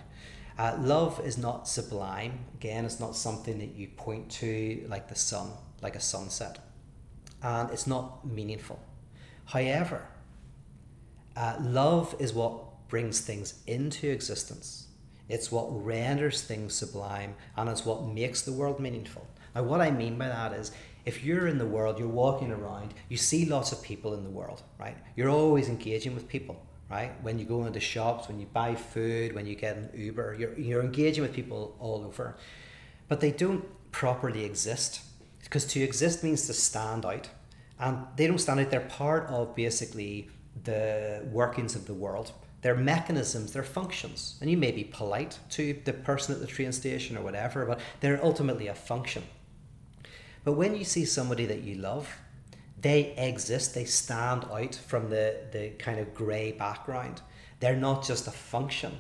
[0.58, 2.46] Uh, love is not sublime.
[2.56, 6.60] Again, it's not something that you point to like the sun, like a sunset.
[7.44, 8.80] And it's not meaningful.
[9.46, 10.08] However,
[11.36, 14.88] uh, love is what brings things into existence.
[15.30, 19.28] It's what renders things sublime and it's what makes the world meaningful.
[19.54, 20.72] Now, what I mean by that is
[21.08, 24.30] if you're in the world, you're walking around, you see lots of people in the
[24.30, 24.98] world, right?
[25.16, 27.12] You're always engaging with people, right?
[27.24, 30.60] When you go into shops, when you buy food, when you get an Uber, you're,
[30.60, 32.36] you're engaging with people all over.
[33.08, 35.00] But they don't properly exist
[35.44, 37.30] because to exist means to stand out.
[37.80, 40.30] And they don't stand out, they're part of basically
[40.62, 42.34] the workings of the world.
[42.64, 44.38] They're mechanisms, they're functions.
[44.42, 47.80] And you may be polite to the person at the train station or whatever, but
[48.02, 49.24] they're ultimately a function.
[50.48, 52.08] But when you see somebody that you love,
[52.80, 57.22] they exist, they stand out from the, the kind of grey background.
[57.60, 58.98] They're not just a function,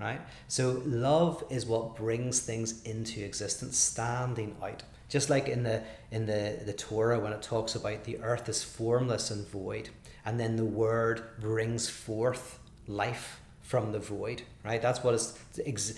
[0.00, 0.20] right?
[0.48, 4.82] So love is what brings things into existence, standing out.
[5.08, 8.64] Just like in the in the, the Torah when it talks about the earth is
[8.64, 9.90] formless and void
[10.24, 14.80] and then the word brings forth life from the void, right?
[14.80, 15.34] That's what is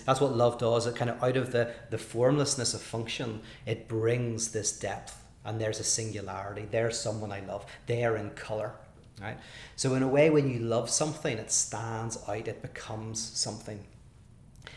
[0.05, 0.85] that's what love does.
[0.87, 5.59] It kind of out of the the formlessness of function, it brings this depth, and
[5.59, 6.67] there's a singularity.
[6.69, 7.65] There's someone I love.
[7.87, 8.73] They're in color,
[9.21, 9.37] right?
[9.77, 12.49] So in a way, when you love something, it stands out.
[12.49, 13.79] It becomes something.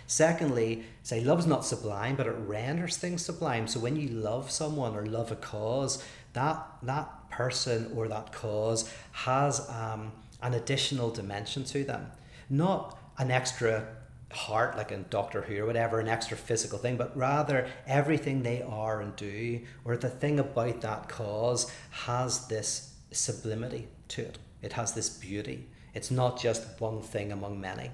[0.06, 3.66] Secondly, say love's not sublime, but it renders things sublime.
[3.66, 6.00] So when you love someone or love a cause,
[6.34, 12.12] that that person or that cause has um, an additional dimension to them
[12.48, 13.86] not an extra
[14.32, 18.62] heart like in Doctor Who or whatever, an extra physical thing, but rather everything they
[18.62, 24.38] are and do, or the thing about that cause has this sublimity to it.
[24.62, 25.68] It has this beauty.
[25.94, 27.90] It's not just one thing among many.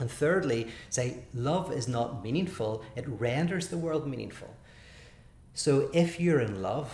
[0.00, 4.56] And thirdly, say love is not meaningful, it renders the world meaningful.
[5.54, 6.92] So if you're in love,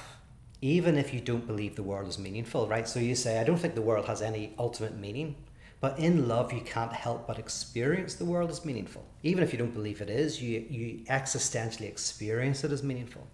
[0.60, 2.88] even if you don't believe the world is meaningful, right?
[2.88, 5.36] So you say, I don't think the world has any ultimate meaning.
[5.80, 9.04] But in love, you can't help but experience the world as meaningful.
[9.22, 13.26] Even if you don't believe it is, you, you existentially experience it as meaningful.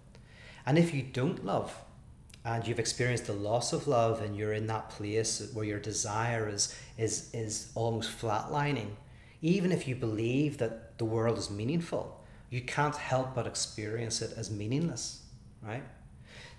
[0.65, 1.75] And if you don't love,
[2.43, 6.47] and you've experienced the loss of love, and you're in that place where your desire
[6.47, 8.91] is, is, is almost flatlining,
[9.41, 14.37] even if you believe that the world is meaningful, you can't help but experience it
[14.37, 15.23] as meaningless,
[15.63, 15.83] right?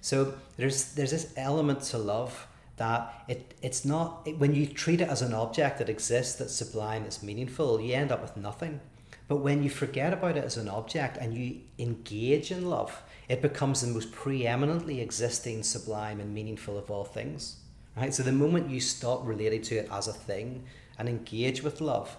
[0.00, 2.46] So there's, there's this element to love
[2.76, 6.54] that it, it's not it, when you treat it as an object that exists that's
[6.54, 8.80] sublime that's meaningful you end up with nothing.
[9.28, 13.42] But when you forget about it as an object and you engage in love it
[13.42, 17.56] becomes the most preeminently existing sublime and meaningful of all things
[17.96, 18.14] right?
[18.14, 20.64] So the moment you stop relating to it as a thing
[20.98, 22.16] and engage with love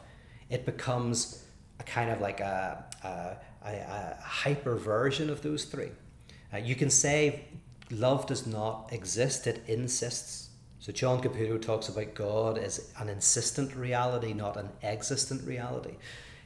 [0.49, 1.43] it becomes
[1.79, 5.91] a kind of like a, a, a, a hyper version of those three.
[6.53, 7.45] Uh, you can say
[7.91, 10.46] love does not exist it insists
[10.79, 15.95] so John Caputo talks about God as an insistent reality, not an existent reality.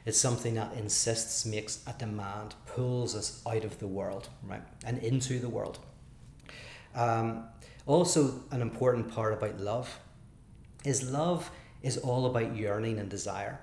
[0.04, 4.98] It's something that insists, makes a demand, pulls us out of the world, right, and
[4.98, 5.78] into the world.
[6.94, 7.44] Um,
[7.86, 9.98] also, an important part about love
[10.84, 11.50] is love
[11.82, 13.60] is all about yearning and desire.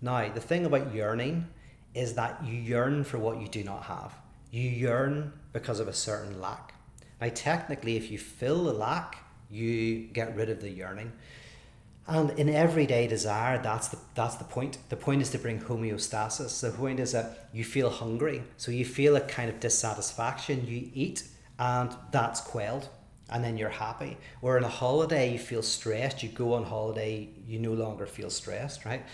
[0.00, 1.46] Now, the thing about yearning
[1.94, 4.14] is that you yearn for what you do not have.
[4.50, 6.74] You yearn because of a certain lack.
[7.20, 9.18] Now, technically, if you fill the lack,
[9.50, 11.12] you get rid of the yearning.
[12.06, 14.78] And in everyday desire, that's the that's the point.
[14.88, 16.60] The point is to bring homeostasis.
[16.60, 20.66] The point is that you feel hungry, so you feel a kind of dissatisfaction.
[20.66, 21.22] You eat,
[21.58, 22.88] and that's quelled,
[23.28, 24.16] and then you're happy.
[24.42, 26.22] Or in a holiday, you feel stressed.
[26.22, 28.84] You go on holiday, you no longer feel stressed.
[28.84, 29.04] Right?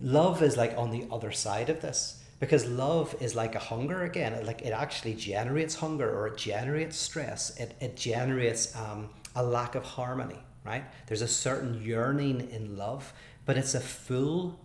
[0.00, 4.04] Love is like on the other side of this because love is like a hunger
[4.04, 4.44] again.
[4.46, 7.54] Like it actually generates hunger, or it generates stress.
[7.58, 10.84] It it generates um, a lack of harmony, right?
[11.06, 13.12] There's a certain yearning in love,
[13.44, 14.60] but it's a full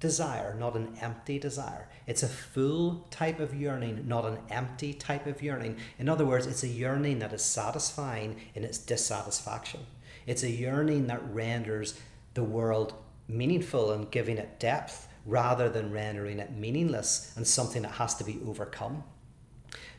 [0.00, 1.88] desire, not an empty desire.
[2.06, 5.78] It's a full type of yearning, not an empty type of yearning.
[5.98, 9.80] In other words, it's a yearning that is satisfying in its dissatisfaction.
[10.26, 11.98] It's a yearning that renders
[12.34, 12.94] the world
[13.28, 18.24] meaningful and giving it depth rather than rendering it meaningless and something that has to
[18.24, 19.02] be overcome.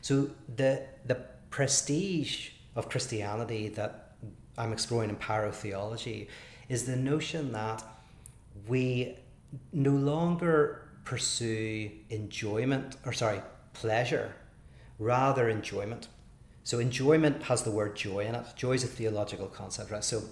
[0.00, 1.16] So the the
[1.50, 4.07] prestige of Christianity that
[4.58, 6.28] I'm exploring in pyrotheology
[6.68, 7.82] is the notion that
[8.66, 9.16] we
[9.72, 13.40] no longer pursue enjoyment, or sorry,
[13.72, 14.34] pleasure,
[14.98, 16.08] rather enjoyment.
[16.64, 18.44] So enjoyment has the word joy in it.
[18.56, 20.04] Joy is a theological concept, right?
[20.04, 20.22] So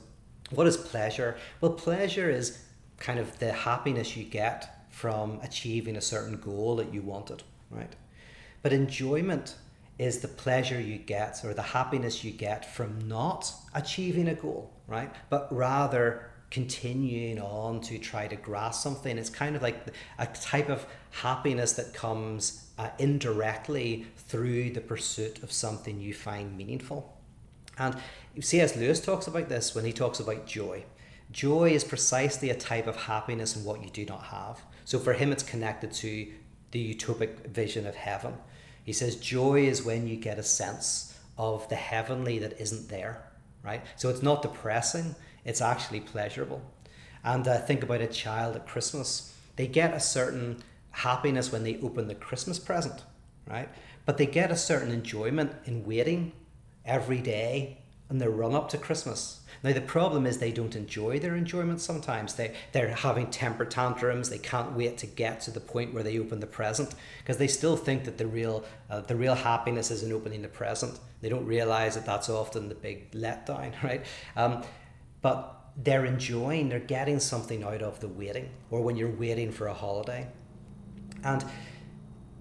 [0.51, 1.39] what is pleasure?
[1.61, 2.63] Well, pleasure is
[2.99, 7.95] kind of the happiness you get from achieving a certain goal that you wanted, right?
[8.63, 9.55] But enjoyment
[9.99, 14.73] is the pleasure you get or the happiness you get from not achieving a goal,
[14.87, 15.11] right?
[15.31, 19.19] But rather continuing on to try to grasp something.
[19.19, 19.79] It's kind of like
[20.19, 26.57] a type of happiness that comes uh, indirectly through the pursuit of something you find
[26.57, 27.17] meaningful.
[27.79, 27.97] And
[28.41, 28.77] C.S.
[28.77, 30.85] Lewis talks about this when he talks about joy.
[31.31, 34.61] Joy is precisely a type of happiness in what you do not have.
[34.85, 36.29] So for him, it's connected to
[36.71, 38.35] the utopic vision of heaven.
[38.87, 43.33] He says joy is when you get a sense of the heavenly that isn't there,
[43.65, 43.83] right?
[43.97, 46.63] So it's not depressing, it's actually pleasurable.
[47.25, 49.35] And uh, think about a child at Christmas.
[49.57, 50.63] They get a certain
[50.93, 53.03] happiness when they open the Christmas present,
[53.51, 53.69] right?
[54.05, 56.31] But they get a certain enjoyment in waiting
[56.85, 57.79] every day
[58.11, 59.41] in the run up to Christmas.
[59.63, 62.35] Now the problem is they don't enjoy their enjoyment sometimes.
[62.35, 64.31] They they're having temper tantrums.
[64.31, 67.49] They can't wait to get to the point where they open the present because they
[67.49, 70.99] still think that the real uh, the real happiness is in opening the present.
[71.21, 74.05] They don't realize that that's often the big letdown, right?
[74.37, 74.63] Um,
[75.23, 79.67] but they're enjoying, they're getting something out of the waiting, or when you're waiting for
[79.67, 80.27] a holiday.
[81.23, 81.45] And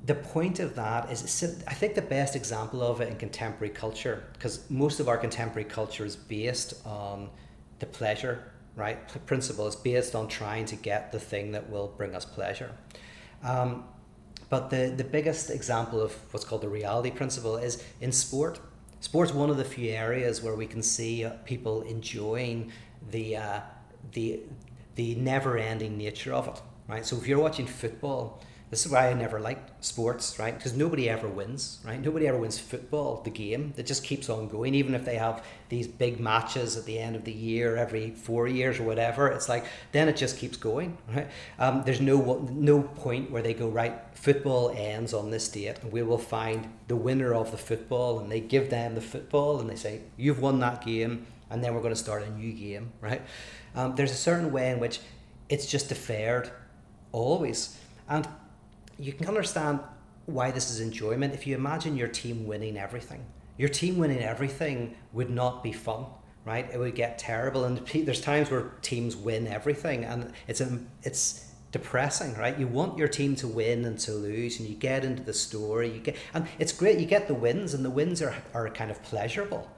[0.05, 4.23] the point of that is, I think the best example of it in contemporary culture,
[4.33, 7.29] because most of our contemporary culture is based on
[7.79, 8.97] the pleasure, right?
[9.25, 12.71] Principle is based on trying to get the thing that will bring us pleasure.
[13.43, 13.85] Um,
[14.49, 18.59] but the, the biggest example of what's called the reality principle is in sport.
[18.99, 22.71] Sport's one of the few areas where we can see people enjoying
[23.11, 23.59] the uh,
[24.13, 24.41] the
[24.95, 27.05] the never ending nature of it, right?
[27.05, 30.55] So if you're watching football, this is why I never liked sports, right?
[30.55, 32.01] Because nobody ever wins, right?
[32.01, 33.74] Nobody ever wins football, the game.
[33.78, 37.16] It just keeps on going, even if they have these big matches at the end
[37.16, 39.28] of the year, every four years or whatever.
[39.28, 41.28] It's like then it just keeps going, right?
[41.59, 44.01] Um, there's no no point where they go right.
[44.13, 48.32] Football ends on this date, and we will find the winner of the football, and
[48.32, 51.82] they give them the football, and they say you've won that game and then we're
[51.82, 53.22] going to start a new game, right?
[53.76, 54.99] Um, there's a certain way in which
[55.49, 56.51] it's just deferred
[57.11, 57.78] always.
[58.09, 58.28] And
[58.97, 59.79] you can understand
[60.25, 61.33] why this is enjoyment.
[61.33, 63.25] If you imagine your team winning everything,
[63.57, 66.05] your team winning everything would not be fun,
[66.45, 66.69] right?
[66.73, 67.65] It would get terrible.
[67.65, 72.57] And there's times where teams win everything, and it's a, it's depressing, right?
[72.57, 75.91] You want your team to win and to lose, and you get into the story.
[75.91, 76.99] You get, and it's great.
[76.99, 79.69] You get the wins, and the wins are are kind of pleasurable.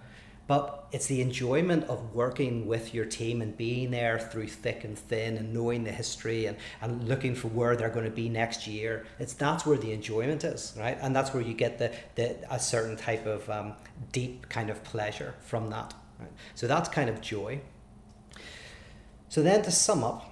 [0.47, 4.97] But it's the enjoyment of working with your team and being there through thick and
[4.97, 8.65] thin and knowing the history and, and looking for where they're going to be next
[8.65, 9.05] year.
[9.19, 10.97] It's that's where the enjoyment is, right?
[11.01, 13.73] And that's where you get the, the a certain type of um,
[14.13, 15.93] deep kind of pleasure from that.
[16.17, 16.31] Right?
[16.55, 17.59] So that's kind of joy.
[19.27, 20.31] So then to sum up,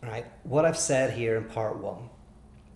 [0.00, 2.10] right, what I've said here in part one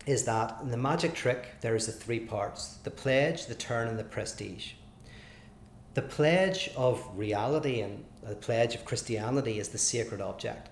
[0.04, 3.86] is that in the magic trick there is the three parts: the pledge, the turn,
[3.86, 4.72] and the prestige
[5.94, 10.68] the pledge of reality and the pledge of Christianity is the sacred object.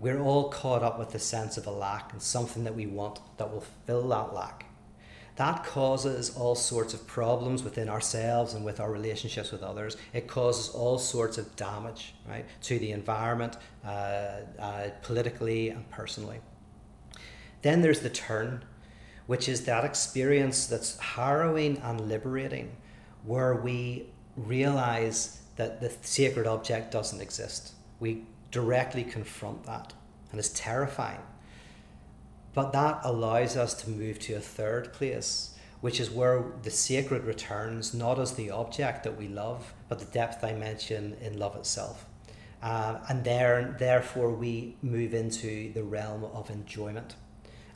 [0.00, 3.20] We're all caught up with the sense of a lack and something that we want
[3.38, 4.66] that will fill that lack.
[5.36, 9.96] That causes all sorts of problems within ourselves and with our relationships with others.
[10.14, 16.40] It causes all sorts of damage, right, to the environment, uh, uh, politically and personally.
[17.60, 18.64] Then there's the turn,
[19.26, 22.74] which is that experience that's harrowing and liberating,
[23.24, 24.06] where we
[24.36, 27.72] realize that the sacred object doesn't exist.
[28.00, 29.92] We directly confront that,
[30.30, 31.20] and it's terrifying.
[32.54, 37.24] But that allows us to move to a third place, which is where the sacred
[37.24, 42.06] returns not as the object that we love, but the depth dimension in love itself.
[42.62, 47.14] Uh, and there, therefore, we move into the realm of enjoyment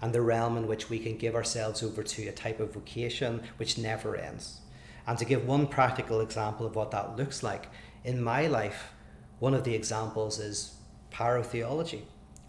[0.03, 3.43] and the realm in which we can give ourselves over to a type of vocation
[3.59, 4.61] which never ends.
[5.07, 7.69] And to give one practical example of what that looks like,
[8.05, 8.93] in my life,
[9.39, 10.75] one of the examples is
[11.11, 12.03] pyrotheology.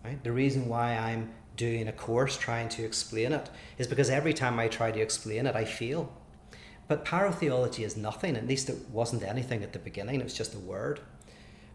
[0.03, 0.23] Right?
[0.23, 4.59] The reason why I'm doing a course trying to explain it is because every time
[4.59, 6.11] I try to explain it, I feel.
[6.87, 10.55] But pyrotheology is nothing, at least it wasn't anything at the beginning, it was just
[10.55, 10.99] a word.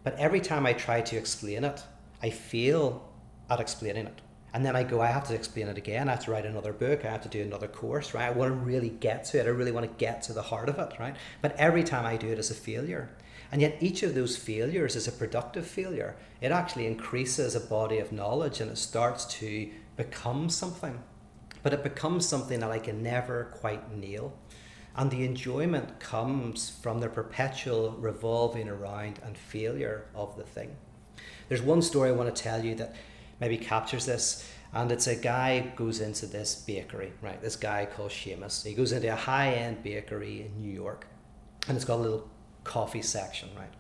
[0.05, 1.83] But every time I try to explain it,
[2.23, 3.09] I feel
[3.49, 4.21] at explaining it
[4.57, 6.09] and then I go, I have to explain it again.
[6.09, 7.05] I have to write another book.
[7.05, 8.25] I have to do another course, right?
[8.25, 9.45] I want to really get to it.
[9.45, 11.15] I really want to get to the heart of it, right?
[11.43, 13.11] But every time I do it, it's a failure.
[13.53, 16.17] And yet, each of those failures is a productive failure.
[16.41, 21.03] It actually increases a body of knowledge and it starts to become something.
[21.63, 24.33] But it becomes something that I can never quite nail.
[24.97, 30.77] And the enjoyment comes from the perpetual revolving around and failure of the thing.
[31.51, 32.97] There's one story I want to tell you that
[33.41, 34.49] maybe captures this.
[34.73, 37.41] And it's a guy goes into this bakery, right?
[37.41, 38.65] This guy called Seamus.
[38.67, 41.07] He goes into a high end bakery in New York,
[41.67, 42.29] and it's got a little
[42.65, 43.73] coffee section, right?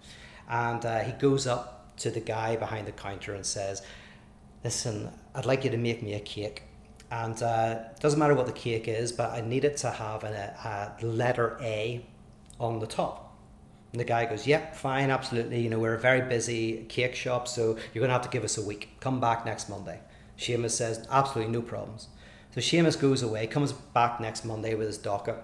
[0.49, 3.83] And uh, he goes up to the guy behind the counter and says,
[4.65, 6.63] "Listen, I'd like you to make me a cake."
[7.11, 10.97] And uh, doesn't matter what the cake is, but I need it to have a,
[11.01, 12.05] a letter A
[12.59, 13.26] on the top.
[13.93, 15.61] And the guy goes, Yep, fine, absolutely.
[15.61, 18.45] You know, we're a very busy cake shop, so you're going to have to give
[18.45, 18.97] us a week.
[19.01, 20.01] Come back next Monday.
[20.39, 22.09] Seamus says, Absolutely no problems.
[22.55, 25.37] So Seamus goes away, comes back next Monday with his docket,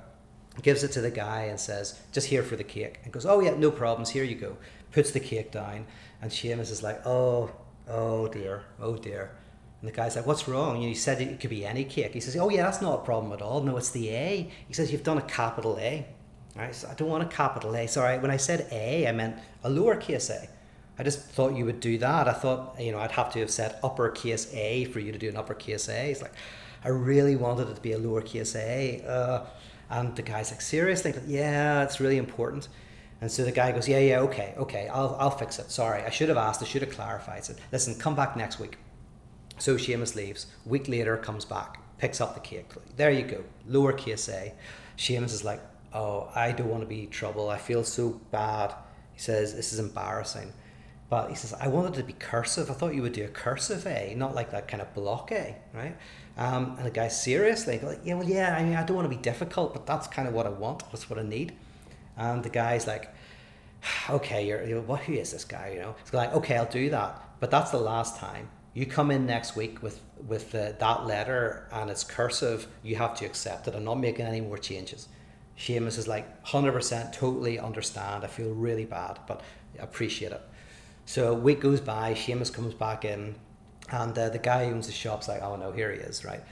[0.63, 3.01] gives it to the guy and says, Just here for the cake.
[3.05, 4.57] And goes, Oh, yeah, no problems, here you go.
[4.93, 5.87] Puts the cake down,
[6.21, 7.51] and Seamus is like, Oh,
[7.89, 9.33] oh dear, oh dear.
[9.81, 10.81] And the guy's like, What's wrong?
[10.81, 12.15] You said it could be any cake.
[12.15, 13.63] He says, Oh, yeah, that's not a problem at all.
[13.63, 14.51] No, it's the A.
[14.69, 16.07] He says, You've done a capital A.
[16.55, 17.87] Right, so I don't want a capital A.
[17.87, 20.49] Sorry, when I said A, I meant a lowercase a.
[20.99, 22.29] I just thought you would do that.
[22.29, 25.31] I thought, you know, I'd have to have said uppercase A for you to do
[25.31, 26.11] an uppercase A.
[26.11, 26.35] It's like,
[26.85, 29.03] I really wanted it to be a lowercase a.
[29.07, 29.47] Uh,
[29.89, 31.15] and the guy's like, seriously?
[31.27, 32.69] Yeah, it's really important.
[33.21, 35.71] And so the guy goes, yeah, yeah, okay, okay, I'll, I'll fix it.
[35.71, 37.49] Sorry, I should have asked, I should have clarified.
[37.49, 37.59] it.
[37.71, 38.79] listen, come back next week.
[39.59, 40.47] So Seamus leaves.
[40.67, 42.71] Week later, comes back, picks up the cake.
[42.97, 44.53] There you go, lowercase a.
[44.97, 45.61] Seamus is like,
[45.95, 47.49] oh, I don't want to be trouble.
[47.49, 48.75] I feel so bad.
[49.13, 50.53] He says, this is embarrassing.
[51.09, 52.71] But he says, I wanted to be cursive.
[52.71, 55.55] I thought you would do a cursive A, not like that kind of block A,
[55.75, 55.95] right?
[56.39, 59.15] Um, and the guy seriously, like, yeah, well, yeah, I mean, I don't want to
[59.15, 60.91] be difficult, but that's kind of what I want.
[60.91, 61.53] That's what I need.
[62.17, 63.15] And the guy's like,
[64.11, 65.73] okay, you're, you're what, who is this guy?
[65.75, 68.49] You know, he's like, okay, I'll do that, but that's the last time.
[68.75, 72.67] You come in next week with with uh, that letter and it's cursive.
[72.83, 73.75] You have to accept it.
[73.75, 75.09] I'm not making any more changes.
[75.59, 78.25] Seamus is like, hundred percent, totally understand.
[78.25, 79.43] I feel really bad, but
[79.79, 80.41] appreciate it.
[81.05, 83.35] So a week goes by, Seamus comes back in,
[83.91, 86.43] and uh, the guy who owns the shop's like, oh no, here he is, right?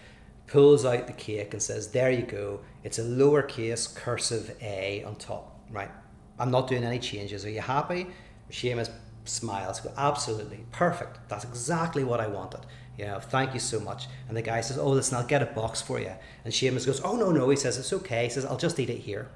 [0.46, 2.61] Pulls out the cake and says, there you go.
[2.82, 5.90] It's a lowercase cursive A on top, right?
[6.38, 7.44] I'm not doing any changes.
[7.44, 8.07] Are you happy?
[8.51, 8.90] Seamus
[9.24, 11.20] smiles, absolutely, perfect.
[11.28, 12.61] That's exactly what I wanted.
[13.07, 14.09] Know, thank you so much.
[14.28, 16.12] And the guy says, oh, listen, I'll get a box for you.
[16.44, 17.48] And Seamus goes, oh, no, no.
[17.48, 18.24] He says, it's okay.
[18.24, 19.30] He says, I'll just eat it here,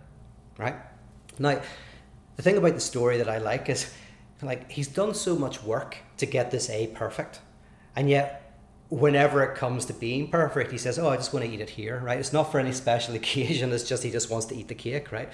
[0.58, 0.76] right?
[1.38, 1.60] Now,
[2.36, 3.92] the thing about the story that I like is
[4.42, 7.40] like he's done so much work to get this A perfect,
[7.96, 8.58] and yet
[8.90, 11.70] whenever it comes to being perfect, he says, "Oh, I just want to eat it
[11.70, 12.18] here." Right?
[12.18, 13.72] It's not for any special occasion.
[13.72, 15.12] It's just he just wants to eat the cake.
[15.12, 15.28] Right?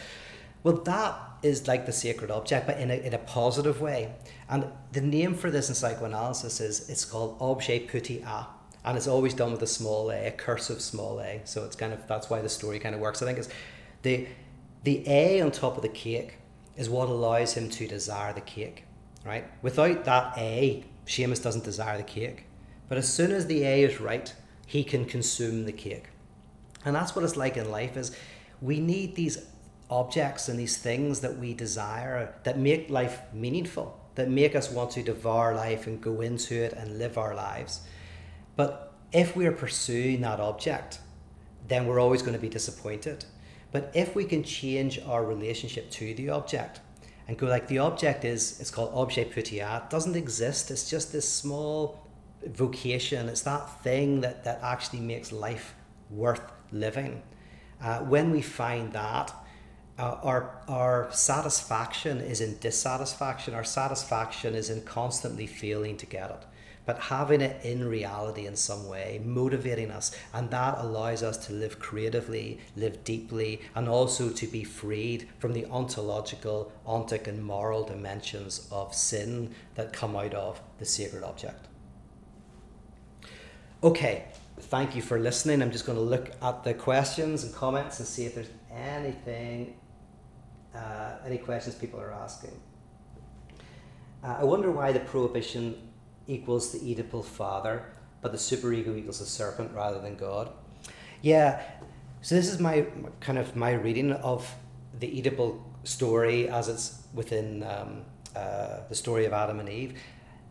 [0.63, 4.15] Well, that is like the sacred object, but in a, in a positive way.
[4.49, 8.47] And the name for this in psychoanalysis is it's called objet petit a,
[8.85, 11.41] and it's always done with a small a, a cursive small a.
[11.45, 13.23] So it's kind of that's why the story kind of works.
[13.23, 13.49] I think it's
[14.03, 14.27] the
[14.85, 16.39] the A on top of the cake
[16.77, 18.85] is what allows him to desire the cake
[19.25, 19.45] right?
[19.63, 22.45] Without that A, Seamus doesn't desire the cake.
[22.89, 24.35] But as soon as the A is right,
[24.67, 26.07] he can consume the cake.
[26.85, 28.17] And that's what it's like in life is
[28.61, 29.39] we need these
[29.91, 34.93] objects and these things that we desire that make life meaningful, that make us want
[34.93, 37.81] to devour life and go into it and live our lives.
[38.57, 41.01] But if we are pursuing that object,
[41.69, 43.25] then we're always going to be disappointed.
[43.73, 46.81] But if we can change our relationship to the object,
[47.31, 51.13] and go like the object is it's called objet petit a doesn't exist it's just
[51.13, 52.05] this small
[52.45, 55.77] vocation it's that thing that that actually makes life
[56.11, 57.23] worth living
[57.81, 59.33] uh, when we find that
[60.01, 66.31] uh, our our satisfaction is in dissatisfaction our satisfaction is in constantly failing to get
[66.31, 66.45] it
[66.87, 71.53] but having it in reality in some way, motivating us, and that allows us to
[71.53, 77.85] live creatively, live deeply, and also to be freed from the ontological, ontic, and moral
[77.85, 81.69] dimensions of sin that come out of the sacred object.
[83.85, 84.25] Okay,
[84.59, 85.63] thank you for listening.
[85.63, 89.77] I'm just going to look at the questions and comments and see if there's anything,
[90.75, 92.59] uh, any questions people are asking.
[94.23, 95.77] Uh, I wonder why the prohibition
[96.27, 97.85] equals the Oedipal father,
[98.21, 100.53] but the superego equals the serpent rather than God.
[101.23, 101.63] Yeah,
[102.23, 102.87] so this is my
[103.21, 104.55] kind of my reading of
[104.99, 108.03] the Oedipal story as it's within um,
[108.37, 109.99] uh, the story of Adam and Eve.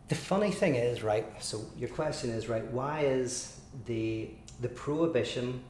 [0.08, 1.26] The funny thing is, right?
[1.42, 2.66] So your question is, right?
[2.72, 5.62] Why is the the prohibition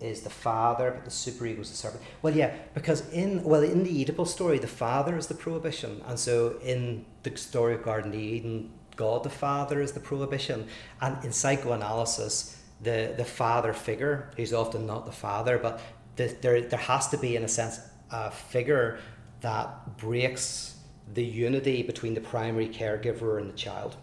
[0.00, 2.02] is the father, but the superego is the serpent?
[2.22, 6.18] Well, yeah, because in well in the Oedipal story, the father is the prohibition, and
[6.18, 10.66] so in the story of Garden of Eden, God the Father is the prohibition.
[11.00, 15.80] And in psychoanalysis, the, the father figure, who's often not the father, but
[16.16, 17.80] the, there, there has to be, in a sense,
[18.10, 18.98] a figure
[19.40, 20.76] that breaks
[21.12, 23.96] the unity between the primary caregiver and the child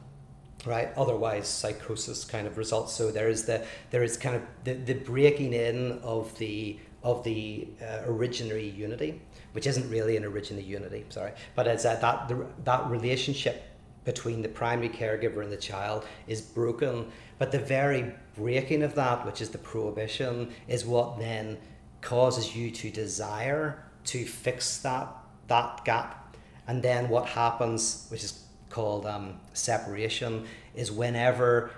[0.66, 4.74] right otherwise psychosis kind of results so there is the there is kind of the,
[4.74, 9.20] the breaking in of the of the uh, originary unity
[9.54, 13.72] which isn't really an original unity sorry but it's uh, that the, that relationship
[14.04, 17.12] between the primary caregiver and the child is broken.
[17.38, 21.58] But the very breaking of that, which is the prohibition, is what then
[22.02, 25.16] causes you to desire to fix that
[25.48, 26.36] that gap.
[26.68, 28.41] And then what happens, which is
[28.72, 31.72] called um, separation, is whenever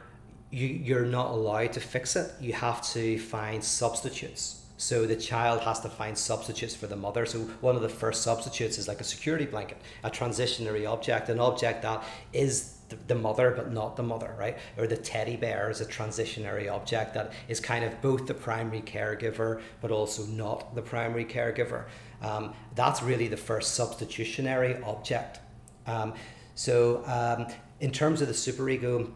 [0.52, 5.62] you, you're not allowed to fix it, you have to find substitutes so the child
[5.62, 7.26] has to find substitutes for the mother.
[7.26, 11.40] So one of the first substitutes is like a security blanket, a transitionary object, an
[11.40, 14.58] object that is the mother but not the mother, right?
[14.78, 18.82] Or the teddy bear is a transitionary object that is kind of both the primary
[18.82, 21.86] caregiver but also not the primary caregiver.
[22.22, 25.40] Um, that's really the first substitutionary object.
[25.88, 26.14] Um,
[26.56, 29.12] so um, in terms of the superego,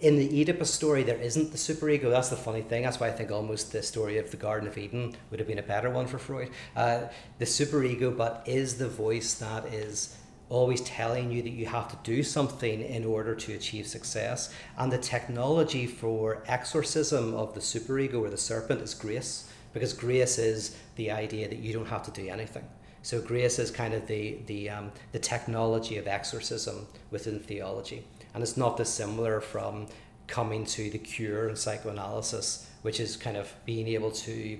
[0.00, 2.10] in the Oedipus story, there isn't the superego.
[2.10, 2.84] That's the funny thing.
[2.84, 5.58] That's why I think almost the story of the Garden of Eden would have been
[5.58, 6.50] a better one for Freud.
[6.76, 7.06] Uh,
[7.38, 10.16] the superego, but is the voice that is
[10.50, 14.54] always telling you that you have to do something in order to achieve success.
[14.76, 20.38] And the technology for exorcism of the superego or the serpent is grace, because grace
[20.38, 22.64] is the idea that you don't have to do anything.
[23.02, 28.42] So grace is kind of the the um, the technology of exorcism within theology, and
[28.42, 29.86] it's not dissimilar from
[30.26, 34.58] coming to the cure in psychoanalysis, which is kind of being able to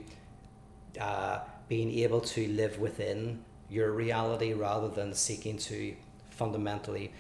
[1.01, 5.95] uh, being able to live within your reality rather than seeking to
[6.31, 7.13] fundamentally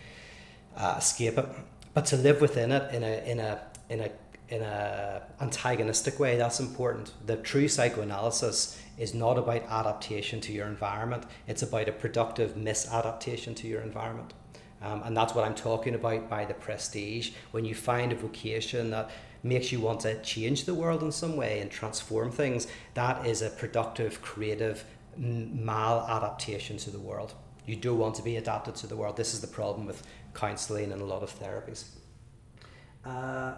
[0.77, 1.47] uh, escape it,
[1.93, 3.61] but to live within it in a in a
[3.91, 4.11] in a
[4.49, 6.37] in a antagonistic way.
[6.37, 7.13] That's important.
[7.27, 11.25] The true psychoanalysis is not about adaptation to your environment.
[11.47, 14.35] It's about a productive misadaptation to your environment.
[14.81, 17.33] Um, and that's what I'm talking about by the prestige.
[17.51, 19.11] When you find a vocation that
[19.43, 23.43] makes you want to change the world in some way and transform things, that is
[23.43, 24.85] a productive, creative
[25.19, 27.35] maladaptation to the world.
[27.67, 29.17] You do want to be adapted to the world.
[29.17, 31.85] This is the problem with counseling and a lot of therapies.
[33.05, 33.55] Uh,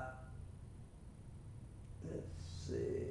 [2.04, 3.09] let's see.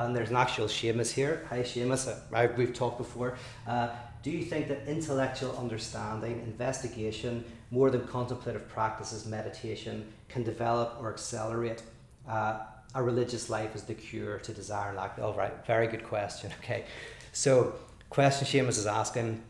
[0.00, 1.46] And there's an actual Seamus here.
[1.50, 2.08] Hi, Seamus.
[2.08, 3.36] Uh, we've talked before.
[3.66, 3.90] Uh,
[4.22, 11.12] do you think that intellectual understanding, investigation, more than contemplative practices, meditation, can develop or
[11.12, 11.82] accelerate
[12.26, 12.60] uh,
[12.94, 15.18] a religious life as the cure to desire and lack.
[15.18, 16.50] All right, very good question.
[16.64, 16.84] Okay,
[17.32, 17.74] so
[18.08, 19.42] question Seamus is asking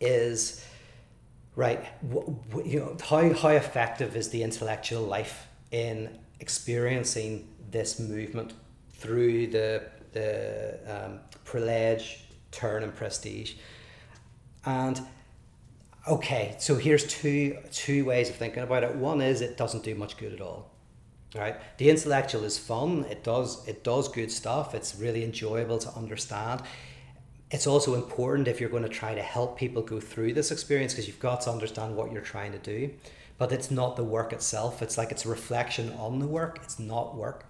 [0.00, 0.64] is
[1.56, 1.84] right.
[2.64, 8.54] you know how how effective is the intellectual life in experiencing this movement
[9.00, 9.82] through the
[10.12, 13.54] the um, privilege, turn, and prestige,
[14.64, 15.00] and
[16.08, 16.54] okay.
[16.58, 18.94] So here's two two ways of thinking about it.
[18.94, 20.70] One is it doesn't do much good at all
[21.34, 21.56] right?
[21.78, 23.04] The intellectual is fun.
[23.10, 24.74] It does it does good stuff.
[24.74, 26.62] It's really enjoyable to understand.
[27.50, 30.92] It's also important if you're going to try to help people go through this experience
[30.92, 32.90] because you've got to understand what you're trying to do.
[33.38, 34.82] But it's not the work itself.
[34.82, 36.60] It's like it's a reflection on the work.
[36.62, 37.46] It's not work.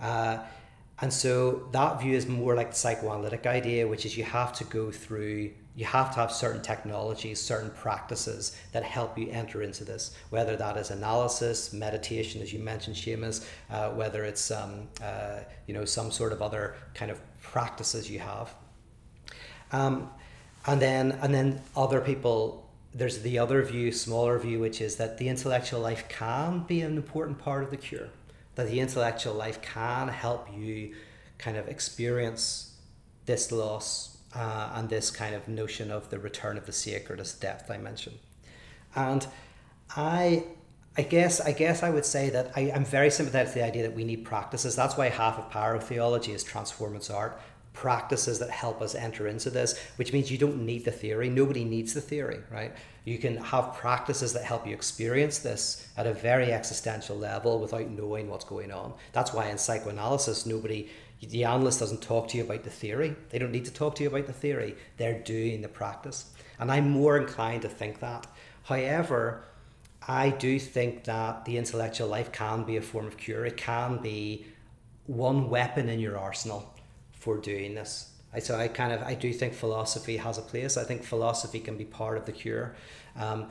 [0.00, 0.38] Uh,
[1.02, 4.64] and so that view is more like the psychoanalytic idea which is you have to
[4.64, 9.82] go through you have to have certain technologies, certain practices that help you enter into
[9.82, 15.38] this, whether that is analysis, meditation, as you mentioned, Seamus, uh, whether it's um, uh,
[15.66, 18.52] you know some sort of other kind of practices you have.
[19.72, 20.10] Um,
[20.66, 25.16] and then and then other people there's the other view, smaller view, which is that
[25.16, 28.08] the intellectual life can be an important part of the cure.
[28.56, 30.94] That the intellectual life can help you
[31.38, 32.76] kind of experience
[33.26, 37.32] this loss uh, and this kind of notion of the return of the sacred as
[37.32, 38.18] depth I mentioned.
[38.94, 39.26] And
[39.96, 40.44] I
[40.96, 43.82] I guess I guess I would say that I, am very sympathetic to the idea
[43.82, 44.74] that we need practices.
[44.74, 47.40] That's why half of pyrotheology is transformance art.
[47.72, 51.28] Practices that help us enter into this, which means you don't need the theory.
[51.30, 52.74] Nobody needs the theory, right?
[53.10, 57.90] You can have practices that help you experience this at a very existential level without
[57.90, 58.92] knowing what's going on.
[59.12, 60.88] That's why in psychoanalysis, nobody
[61.20, 63.16] the analyst doesn't talk to you about the theory.
[63.30, 64.76] They don't need to talk to you about the theory.
[64.96, 66.30] They're doing the practice.
[66.60, 68.28] And I'm more inclined to think that.
[68.62, 69.42] However,
[70.06, 73.44] I do think that the intellectual life can be a form of cure.
[73.44, 74.46] It can be
[75.06, 76.72] one weapon in your arsenal
[77.10, 78.10] for doing this.
[78.38, 80.76] So I kind of I do think philosophy has a place.
[80.76, 82.76] I think philosophy can be part of the cure,
[83.16, 83.48] um,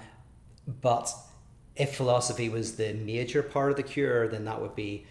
[0.81, 1.11] but
[1.75, 5.05] if philosophy was the major part of the cure, then that would be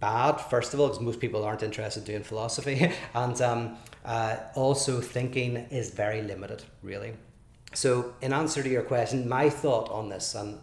[0.00, 4.36] bad, first of all, because most people aren't interested in doing philosophy, and um, uh,
[4.54, 7.12] also thinking is very limited, really.
[7.74, 10.58] So, in answer to your question, my thought on this, and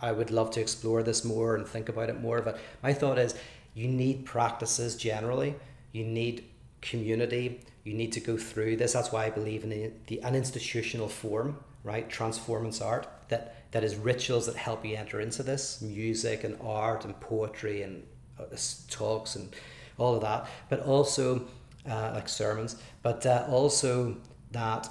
[0.00, 3.18] I would love to explore this more and think about it more, but my thought
[3.18, 3.34] is
[3.74, 5.54] you need practices generally,
[5.92, 6.44] you need
[6.80, 8.94] community, you need to go through this.
[8.94, 12.10] That's why I believe in the, the an institutional form, right?
[12.10, 17.04] Transformance art that that is rituals that help you enter into this music and art
[17.04, 18.02] and poetry and
[18.38, 18.44] uh,
[18.90, 19.54] talks and
[19.98, 21.46] all of that, but also
[21.88, 24.16] uh, like sermons, but uh, also
[24.50, 24.88] that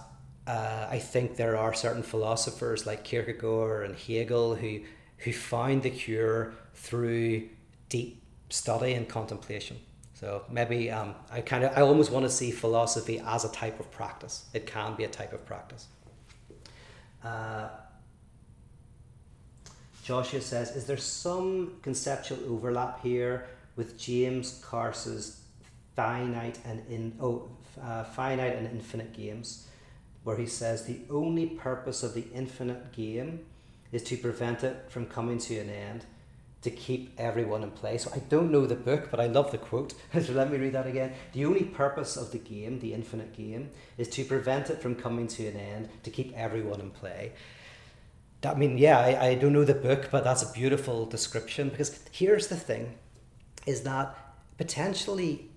[0.47, 4.79] uh, I think there are certain philosophers like Kierkegaard and Hegel who
[5.17, 7.49] who found the cure through
[7.89, 9.77] deep study and contemplation.
[10.13, 13.79] So maybe um, I kind of I almost want to see philosophy as a type
[13.79, 14.45] of practice.
[14.53, 15.87] It can be a type of practice.
[17.25, 17.69] Uh,
[20.03, 25.41] Joshua says, is there some conceptual overlap here with James Carse's
[25.95, 27.49] finite and in oh,
[27.81, 29.67] uh, finite and infinite games,
[30.23, 33.45] where he says the only purpose of the infinite game
[33.91, 36.05] is to prevent it from coming to an end,
[36.65, 38.03] to keep everyone in place.
[38.03, 39.93] So I don't know the book, but I love the quote.
[40.13, 41.13] so let me read that again.
[41.33, 45.27] The only purpose of the game, the infinite game, is to prevent it from coming
[45.27, 47.33] to an end, to keep everyone in play.
[48.43, 51.99] I mean, yeah, I, I don't know the book, but that's a beautiful description because
[52.11, 52.95] here's the thing
[53.67, 54.15] is that
[54.57, 55.49] potentially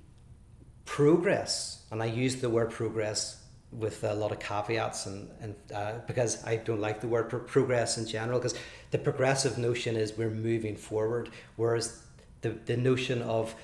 [0.84, 3.42] progress, and I use the word progress
[3.72, 7.40] with a lot of caveats and, and uh, because I don't like the word pro-
[7.40, 8.54] progress in general because
[8.90, 12.02] the progressive notion is we're moving forward whereas
[12.42, 13.54] the, the notion of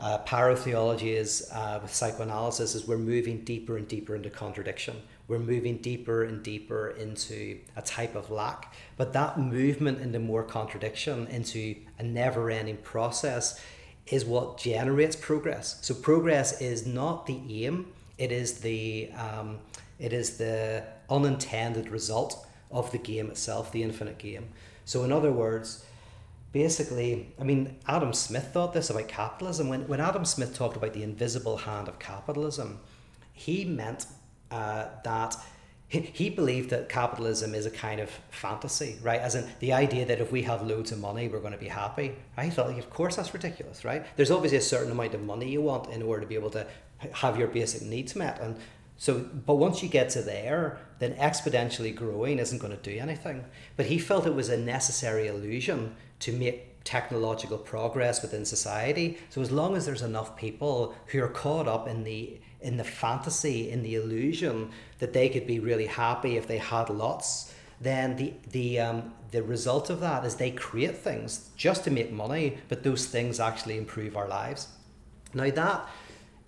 [0.00, 4.96] uh, pyrotheology is uh, with psychoanalysis is we're moving deeper and deeper into contradiction.
[5.28, 8.74] We're moving deeper and deeper into a type of lack.
[8.96, 13.60] But that movement into more contradiction into a never-ending process
[14.06, 15.78] is what generates progress.
[15.82, 17.92] So progress is not the aim.
[18.16, 19.58] It is the um,
[19.98, 24.48] it is the unintended result of the game itself, the infinite game.
[24.90, 25.84] So in other words,
[26.50, 29.68] basically, I mean, Adam Smith thought this about capitalism.
[29.68, 32.80] When when Adam Smith talked about the invisible hand of capitalism,
[33.32, 34.06] he meant
[34.50, 35.36] uh, that
[35.86, 39.20] he believed that capitalism is a kind of fantasy, right?
[39.20, 41.74] As in the idea that if we have loads of money, we're going to be
[41.84, 42.16] happy.
[42.36, 44.04] I thought, like, of course, that's ridiculous, right?
[44.16, 46.66] There's obviously a certain amount of money you want in order to be able to
[47.12, 48.40] have your basic needs met.
[48.40, 48.56] And
[49.00, 53.46] so, but once you get to there, then exponentially growing isn't going to do anything.
[53.78, 59.16] But he felt it was a necessary illusion to make technological progress within society.
[59.30, 62.84] So as long as there's enough people who are caught up in the in the
[62.84, 68.16] fantasy, in the illusion that they could be really happy if they had lots, then
[68.16, 72.58] the the um, the result of that is they create things just to make money,
[72.68, 74.68] but those things actually improve our lives.
[75.32, 75.88] Now that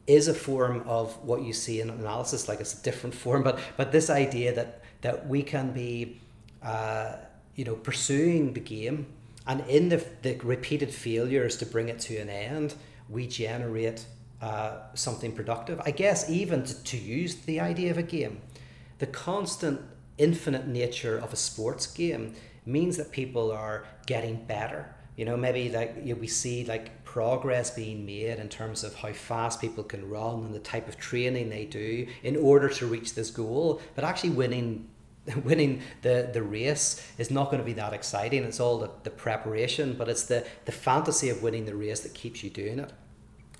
[0.07, 3.59] is a form of what you see in analysis, like it's a different form, but
[3.77, 6.21] but this idea that that we can be,
[6.63, 7.17] uh,
[7.55, 9.07] you know, pursuing the game,
[9.47, 12.75] and in the the repeated failures to bring it to an end,
[13.09, 14.07] we generate
[14.41, 15.81] uh, something productive.
[15.87, 18.41] I guess even to, to use the idea of a game,
[18.99, 19.81] the constant
[20.19, 22.35] infinite nature of a sports game
[22.67, 24.95] means that people are getting better.
[25.17, 28.95] You know, maybe like you know, we see like progress being made in terms of
[28.95, 32.87] how fast people can run and the type of training they do in order to
[32.87, 33.83] reach this goal.
[33.95, 34.89] But actually, winning
[35.45, 38.45] winning the, the race is not going to be that exciting.
[38.45, 42.15] It's all the, the preparation, but it's the, the fantasy of winning the race that
[42.15, 42.91] keeps you doing it.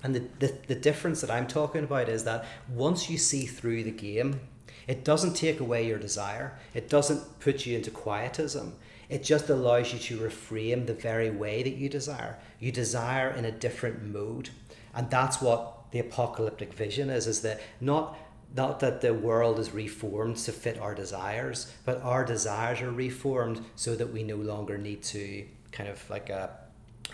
[0.01, 3.83] And the, the, the difference that I'm talking about is that once you see through
[3.83, 4.41] the game,
[4.87, 6.57] it doesn't take away your desire.
[6.73, 8.73] It doesn't put you into quietism.
[9.13, 12.39] It just allows you to reframe the very way that you desire.
[12.59, 14.49] You desire in a different mode.
[14.95, 18.17] And that's what the apocalyptic vision is, is that not
[18.55, 23.63] not that the world is reformed to fit our desires, but our desires are reformed
[23.75, 26.57] so that we no longer need to kind of like a,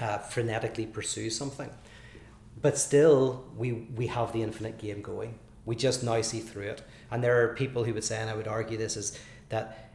[0.01, 1.69] uh, uh, frenetically pursue something.
[2.61, 5.37] But still, we, we have the infinite game going.
[5.65, 6.81] We just now see through it.
[7.11, 9.17] And there are people who would say, and I would argue this, is
[9.49, 9.88] that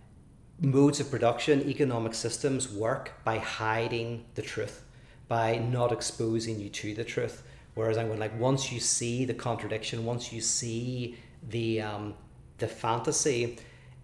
[0.61, 4.85] modes of production, economic systems work by hiding the truth,
[5.29, 7.43] by not exposing you to the truth.
[7.75, 11.17] Whereas I'm going like once you see the contradiction, once you see
[11.49, 12.15] the um,
[12.59, 13.59] the fantasy,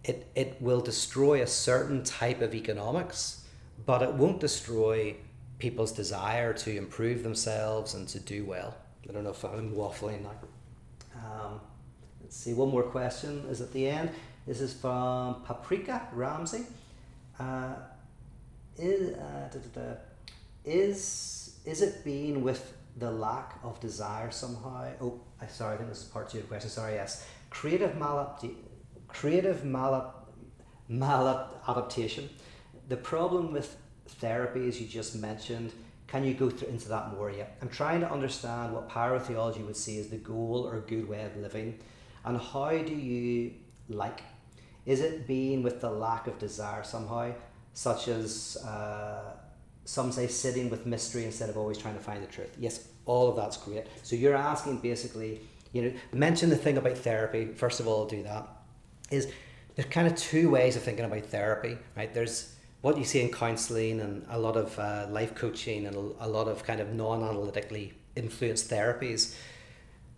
[0.05, 3.45] it it will destroy a certain type of economics,
[3.87, 5.17] but it won't destroy
[5.59, 8.75] people's desire to improve themselves and to do well.
[9.09, 10.31] I don't know if I'm waffling now.
[11.15, 11.61] Um,
[12.21, 14.11] let's see, one more question is at the end.
[14.47, 16.65] This is from Paprika Ramsey.
[17.39, 17.75] Uh,
[18.77, 19.97] is, uh, da, da, da,
[20.65, 24.89] is is it being with the lack of desire somehow?
[25.01, 26.71] Oh, I sorry, I think this is part two of the question.
[26.71, 27.27] Sorry, yes.
[27.51, 28.51] Creative malap
[29.09, 30.13] creative malap
[30.91, 32.29] maladaptation.
[32.89, 33.77] The problem with
[34.09, 35.73] therapy, as you just mentioned,
[36.07, 37.57] can you go through, into that more yet?
[37.63, 41.37] I'm trying to understand what pyrotheology would see as the goal or good way of
[41.37, 41.79] living,
[42.25, 43.53] and how do you
[43.89, 44.23] like?
[44.87, 47.33] Is it being with the lack of desire somehow,
[47.75, 49.35] such as uh,
[49.85, 52.55] some say sitting with mystery instead of always trying to find the truth?
[52.59, 53.87] Yes, all of that's great.
[54.03, 55.41] So you're asking basically,
[55.73, 57.47] you know, mention the thing about therapy.
[57.47, 58.49] First of all, I'll do that.
[59.11, 59.31] Is
[59.75, 62.13] there's kind of two ways of thinking about therapy, right?
[62.13, 66.27] There's what you see in counseling and a lot of uh, life coaching and a,
[66.27, 69.35] lot of kind of non-analytically influenced therapies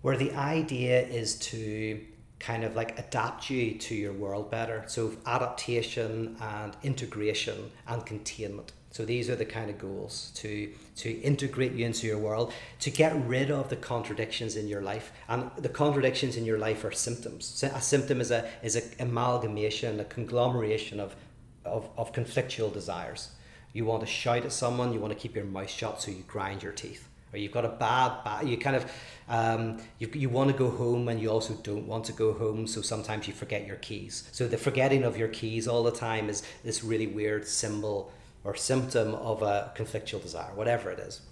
[0.02, 2.00] where the idea is to
[2.42, 4.84] kind of like adapt you to your world better.
[4.88, 8.72] So adaptation and integration and containment.
[8.90, 12.90] So these are the kind of goals to to integrate you into your world, to
[12.90, 15.12] get rid of the contradictions in your life.
[15.28, 17.46] And the contradictions in your life are symptoms.
[17.46, 21.16] So a symptom is a is an amalgamation, a conglomeration of
[21.64, 23.30] of, of conflictual desires.
[23.72, 26.24] You want to shout at someone, you want to keep your mouth shut, so you
[26.26, 27.08] grind your teeth.
[27.32, 28.92] Or you've got a bad, bad you kind of,
[29.28, 32.66] um, you, you want to go home and you also don't want to go home,
[32.66, 34.28] so sometimes you forget your keys.
[34.32, 38.12] So the forgetting of your keys all the time is this really weird symbol
[38.44, 41.22] or symptom of a conflictual desire, whatever it is.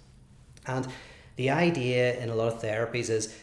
[0.65, 0.87] And
[1.35, 3.35] the idea in a lot of therapies is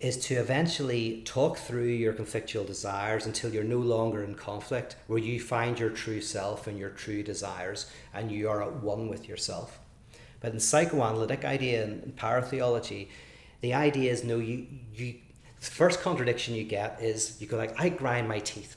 [0.00, 5.18] is to eventually talk through your conflictual desires until you're no longer in conflict, where
[5.18, 9.26] you find your true self and your true desires, and you are at one with
[9.28, 9.78] yourself.
[10.44, 13.08] But in psychoanalytic idea and pyrotheology,
[13.60, 15.14] the idea is no, you you
[15.60, 18.76] the first contradiction you get is you go like, I grind my teeth,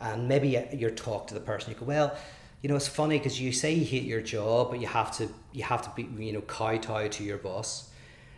[0.00, 1.72] and maybe you're talk to the person.
[1.72, 2.16] You go, well,
[2.62, 5.28] you know, it's funny because you say you hate your job, but you have to
[5.52, 7.90] you have to be you know kowtow to your boss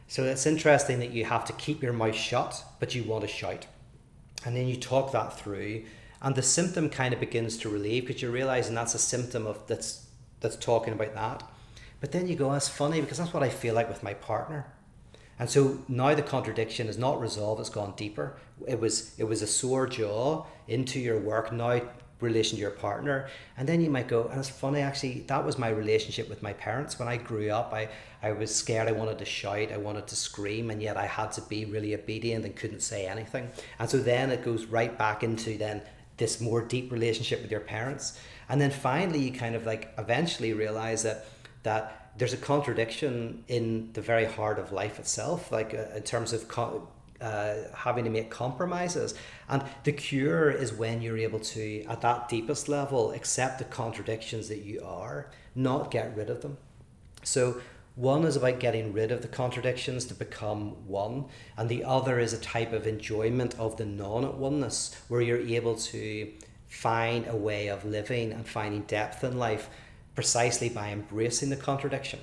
[0.08, 3.28] so it's interesting that you have to keep your mouth shut, but you want to
[3.28, 3.66] shout.
[4.44, 5.84] And then you talk that through,
[6.20, 9.66] and the symptom kind of begins to relieve because you're realizing that's a symptom of
[9.66, 10.06] that's
[10.40, 11.42] that's talking about that.
[12.04, 14.66] But then you go, that's funny because that's what I feel like with my partner.
[15.38, 18.36] And so now the contradiction is not resolved, it's gone deeper.
[18.68, 21.50] It was it was a sore jaw into your work.
[21.50, 21.80] Now
[22.20, 25.58] relation to your partner and then you might go and it's funny actually that was
[25.58, 27.86] my relationship with my parents when i grew up i
[28.22, 31.30] i was scared i wanted to shout i wanted to scream and yet i had
[31.32, 33.50] to be really obedient and couldn't say anything
[33.80, 35.82] and so then it goes right back into then
[36.16, 38.18] this more deep relationship with your parents
[38.48, 41.26] and then finally you kind of like eventually realize that
[41.64, 46.32] that there's a contradiction in the very heart of life itself like uh, in terms
[46.32, 46.88] of co-
[47.20, 49.14] uh, having to make compromises.
[49.48, 54.48] And the cure is when you're able to, at that deepest level, accept the contradictions
[54.48, 56.58] that you are, not get rid of them.
[57.22, 57.60] So,
[57.96, 61.26] one is about getting rid of the contradictions to become one,
[61.56, 65.38] and the other is a type of enjoyment of the non at oneness, where you're
[65.38, 66.32] able to
[66.66, 69.70] find a way of living and finding depth in life
[70.14, 72.20] precisely by embracing the contradiction.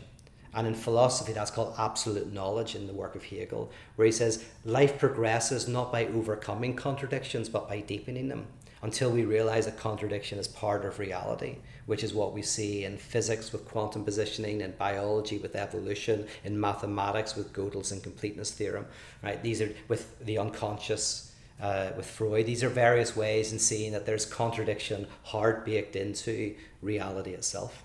[0.54, 4.44] And in philosophy, that's called absolute knowledge in the work of Hegel, where he says
[4.66, 8.48] life progresses not by overcoming contradictions, but by deepening them
[8.84, 12.98] until we realize that contradiction is part of reality, which is what we see in
[12.98, 18.86] physics with quantum positioning, in biology with evolution, in mathematics with Gödel's incompleteness theorem.
[19.24, 19.42] Right?
[19.42, 21.31] These are with the unconscious.
[21.62, 26.56] Uh, with Freud, these are various ways in seeing that there's contradiction hard baked into
[26.82, 27.84] reality itself.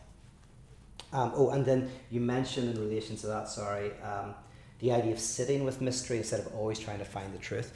[1.12, 4.34] Um, oh, and then you mentioned in relation to that, sorry, um,
[4.78, 7.72] the idea of sitting with mystery instead of always trying to find the truth.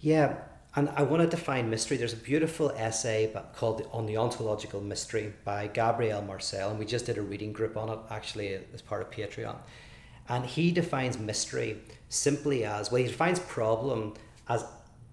[0.00, 0.36] Yeah,
[0.74, 1.96] and I want to define mystery.
[1.96, 7.06] There's a beautiful essay called On the Ontological Mystery by Gabriel Marcel, and we just
[7.06, 9.56] did a reading group on it actually as part of Patreon.
[10.28, 14.14] And he defines mystery simply as, well, he defines problem
[14.48, 14.64] as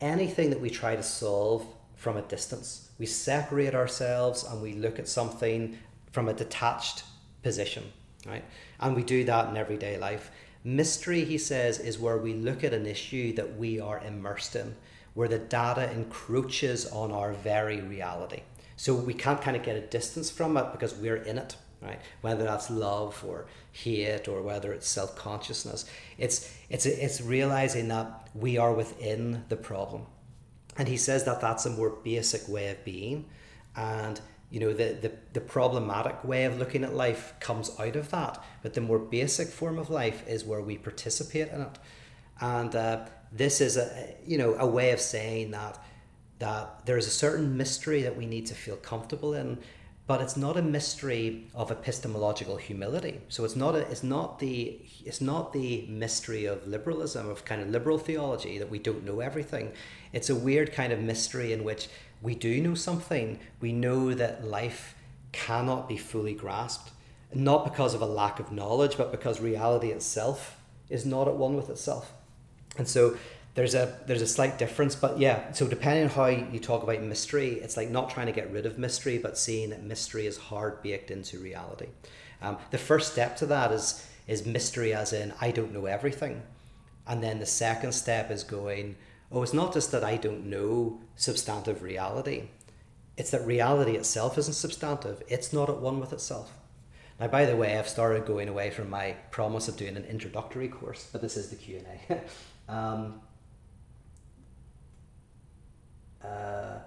[0.02, 1.66] anything that we try to solve
[1.96, 2.90] from a distance.
[2.98, 5.78] We separate ourselves and we look at something
[6.12, 7.04] from a detached
[7.44, 7.84] position,
[8.26, 8.44] right?
[8.80, 10.32] And we do that in everyday life.
[10.64, 14.76] Mystery, he says, is where we look at an issue that we are immersed in,
[15.14, 18.42] where the data encroaches on our very reality.
[18.76, 22.00] So we can't kind of get a distance from it because we're in it, right?
[22.22, 25.86] Whether that's love or hate or whether it's self consciousness,
[26.18, 30.06] it's it's it's realizing that we are within the problem,
[30.78, 33.26] and he says that that's a more basic way of being,
[33.76, 34.20] and
[34.50, 38.44] you know the, the the problematic way of looking at life comes out of that.
[38.62, 41.80] But the more basic form of life is where we participate in it.
[42.42, 45.82] And uh, this is a you know a way of saying that
[46.40, 49.60] that there is a certain mystery that we need to feel comfortable in
[50.10, 54.80] but it's not a mystery of epistemological humility so it's not a, it's not the
[55.06, 59.20] it's not the mystery of liberalism of kind of liberal theology that we don't know
[59.20, 59.72] everything
[60.12, 61.88] it's a weird kind of mystery in which
[62.22, 63.40] we do know something.
[63.60, 64.96] We know that life
[65.32, 66.92] cannot be fully grasped,
[67.34, 70.58] not because of a lack of knowledge, but because reality itself
[70.90, 72.12] is not at one with itself.
[72.78, 73.18] And so
[73.56, 75.52] there's a there's a slight difference, but yeah.
[75.52, 78.66] So depending on how you talk about mystery, it's like not trying to get rid
[78.66, 81.88] of mystery, but seeing that mystery is hard baked into reality.
[82.42, 86.44] Um, the first step to that is is mystery, as in I don't know everything,
[87.08, 88.96] and then the second step is going
[89.32, 92.50] oh, it's not just that I don't know substantive reality,
[93.18, 96.52] it's that reality itself isn't substantive, it's not at one with itself.
[97.20, 100.70] Now, by the way, I've started going away from my promise of doing an introductory
[100.70, 102.22] course, but this is the Q and
[102.70, 102.74] A.
[102.74, 103.22] um,
[106.24, 106.80] uh,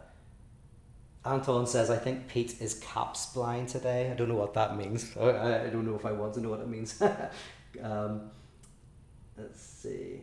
[1.24, 4.10] Anton says, I think Pete is caps blind today.
[4.10, 5.16] I don't know what that means.
[5.20, 7.00] I, I don't know if I want to know what it means.
[7.82, 8.30] um,
[9.36, 10.22] let's see.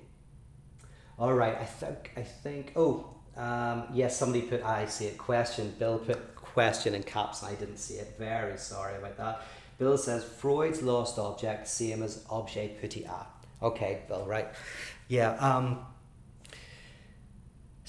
[1.17, 2.71] All right, I think I think.
[2.75, 4.63] Oh, um, yes, somebody put.
[4.63, 5.73] I see a question.
[5.77, 8.15] Bill put question in caps I didn't see it.
[8.17, 9.41] Very sorry about that.
[9.77, 13.25] Bill says Freud's lost object, same as objet petit a.
[13.61, 14.47] Okay, Bill, right.
[15.07, 15.33] Yeah.
[15.35, 15.79] Um,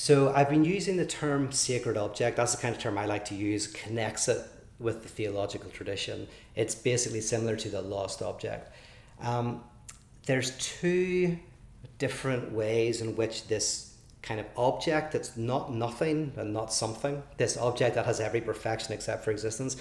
[0.00, 2.38] so I've been using the term sacred object.
[2.38, 3.66] That's the kind of term I like to use.
[3.66, 4.40] Connects it
[4.78, 6.26] with the theological tradition.
[6.56, 8.74] It's basically similar to the lost object.
[9.20, 9.62] Um,
[10.24, 11.38] there's two
[11.98, 17.58] different ways in which this kind of object that's not nothing and not something, this
[17.58, 19.76] object that has every perfection except for existence,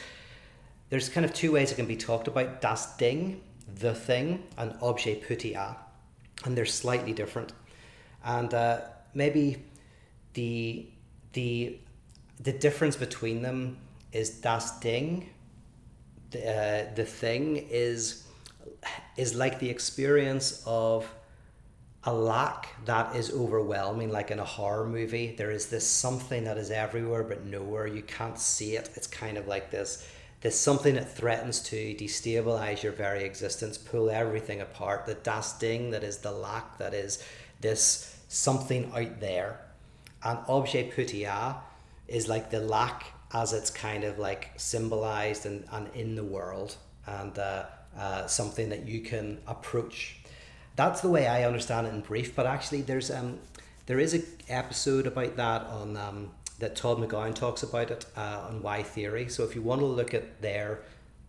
[0.90, 3.40] there's kind of two ways it can be talked about das Ding,
[3.74, 5.78] the thing, and objet petit a.
[6.44, 7.54] And they're slightly different.
[8.26, 8.82] And uh,
[9.14, 9.64] maybe
[10.40, 10.86] the,
[11.34, 11.78] the,
[12.40, 13.78] the difference between them
[14.14, 15.30] is das Ding,
[16.32, 18.24] the, uh, the thing, is,
[19.18, 21.14] is like the experience of
[22.06, 25.36] a lack that is overwhelming, like in a horror movie.
[25.38, 27.86] There is this something that is everywhere but nowhere.
[27.86, 28.92] You can't see it.
[28.96, 30.08] It's kind of like this
[30.42, 35.06] this something that threatens to destabilize your very existence, pull everything apart.
[35.06, 37.22] The das Ding that is the lack, that is
[37.60, 39.60] this something out there.
[40.24, 41.58] And objet petit a
[42.08, 46.76] is like the lack as it's kind of like symbolized and, and in the world
[47.06, 47.66] and uh,
[47.98, 50.18] uh, something that you can approach.
[50.76, 52.36] That's the way I understand it in brief.
[52.36, 53.40] But actually, there's um,
[53.86, 58.46] there is an episode about that on um, that Todd McGowan talks about it uh,
[58.48, 59.30] on Why Theory.
[59.30, 60.82] So if you want to look at their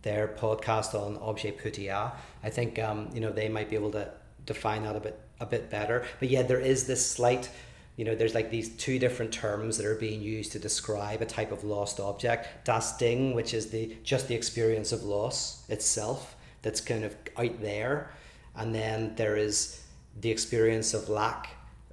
[0.03, 2.11] their podcast on objet petit a,
[2.43, 4.11] I think um, you know they might be able to
[4.45, 6.05] define that a bit a bit better.
[6.19, 7.49] But yeah, there is this slight
[7.97, 11.25] you know, there's like these two different terms that are being used to describe a
[11.25, 12.65] type of lost object.
[12.65, 17.61] Das Ding, which is the just the experience of loss itself, that's kind of out
[17.61, 18.11] there,
[18.55, 19.83] and then there is
[20.19, 21.49] the experience of lack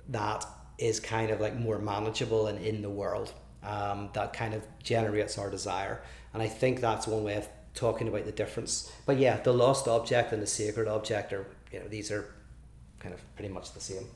[0.08, 0.44] that
[0.78, 3.32] is kind of like more manageable and in the world.
[3.62, 6.00] Um, that kind of generates our desire,
[6.32, 8.90] and I think that's one way of talking about the difference.
[9.04, 12.32] But yeah, the lost object and the sacred object are you know these are
[13.00, 14.06] kind of pretty much the same.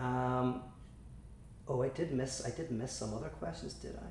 [0.00, 0.62] Um,
[1.68, 2.44] oh, I did miss.
[2.46, 4.08] I did miss some other questions, did I?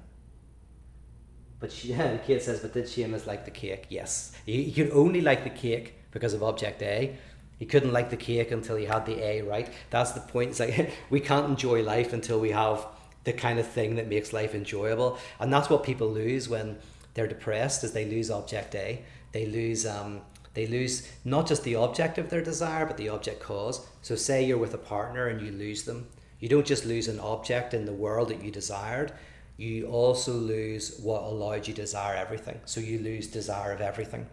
[1.60, 3.88] But she, yeah, Kate says, but did she Seamus like the cake?
[3.90, 4.34] Yes.
[4.46, 7.18] He, he could only like the cake because of object A.
[7.58, 9.70] He couldn't like the cake until he had the A right.
[9.90, 10.52] That's the point.
[10.52, 12.88] It's like we can't enjoy life until we have
[13.26, 16.78] the kind of thing that makes life enjoyable, and that's what people lose when
[17.14, 17.84] they're depressed.
[17.84, 19.04] Is they lose object A.
[19.34, 20.22] They lose um,
[20.60, 23.88] they lose not just the object of their desire, but the object cause.
[24.02, 26.10] So, say you're with a partner and you lose them.
[26.42, 29.14] You don't just lose an object in the world that you desired,
[29.56, 32.60] you also lose what allowed you to desire everything.
[32.66, 34.28] So, you lose desire of everything.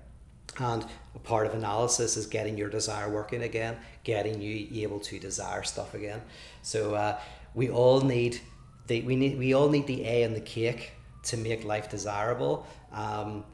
[0.58, 0.84] And
[1.14, 5.62] a part of analysis is getting your desire working again, getting you able to desire
[5.62, 6.22] stuff again.
[6.62, 7.20] So, uh,
[7.54, 8.40] we all need
[8.88, 10.90] the, we need we all need the A in the cake
[11.22, 12.66] to make life desirable.
[12.90, 13.44] Um,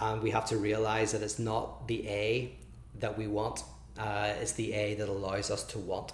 [0.00, 2.52] and we have to realize that it's not the A
[3.00, 3.62] that we want,
[3.98, 6.12] uh, it's the A that allows us to want.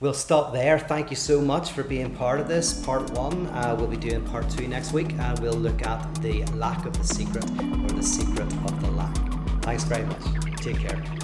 [0.00, 0.78] We'll stop there.
[0.78, 2.84] Thank you so much for being part of this.
[2.84, 6.44] Part one, uh, we'll be doing part two next week, and we'll look at the
[6.46, 9.16] lack of the secret or the secret of the lack.
[9.62, 10.22] Thanks very much.
[10.56, 11.23] Take care.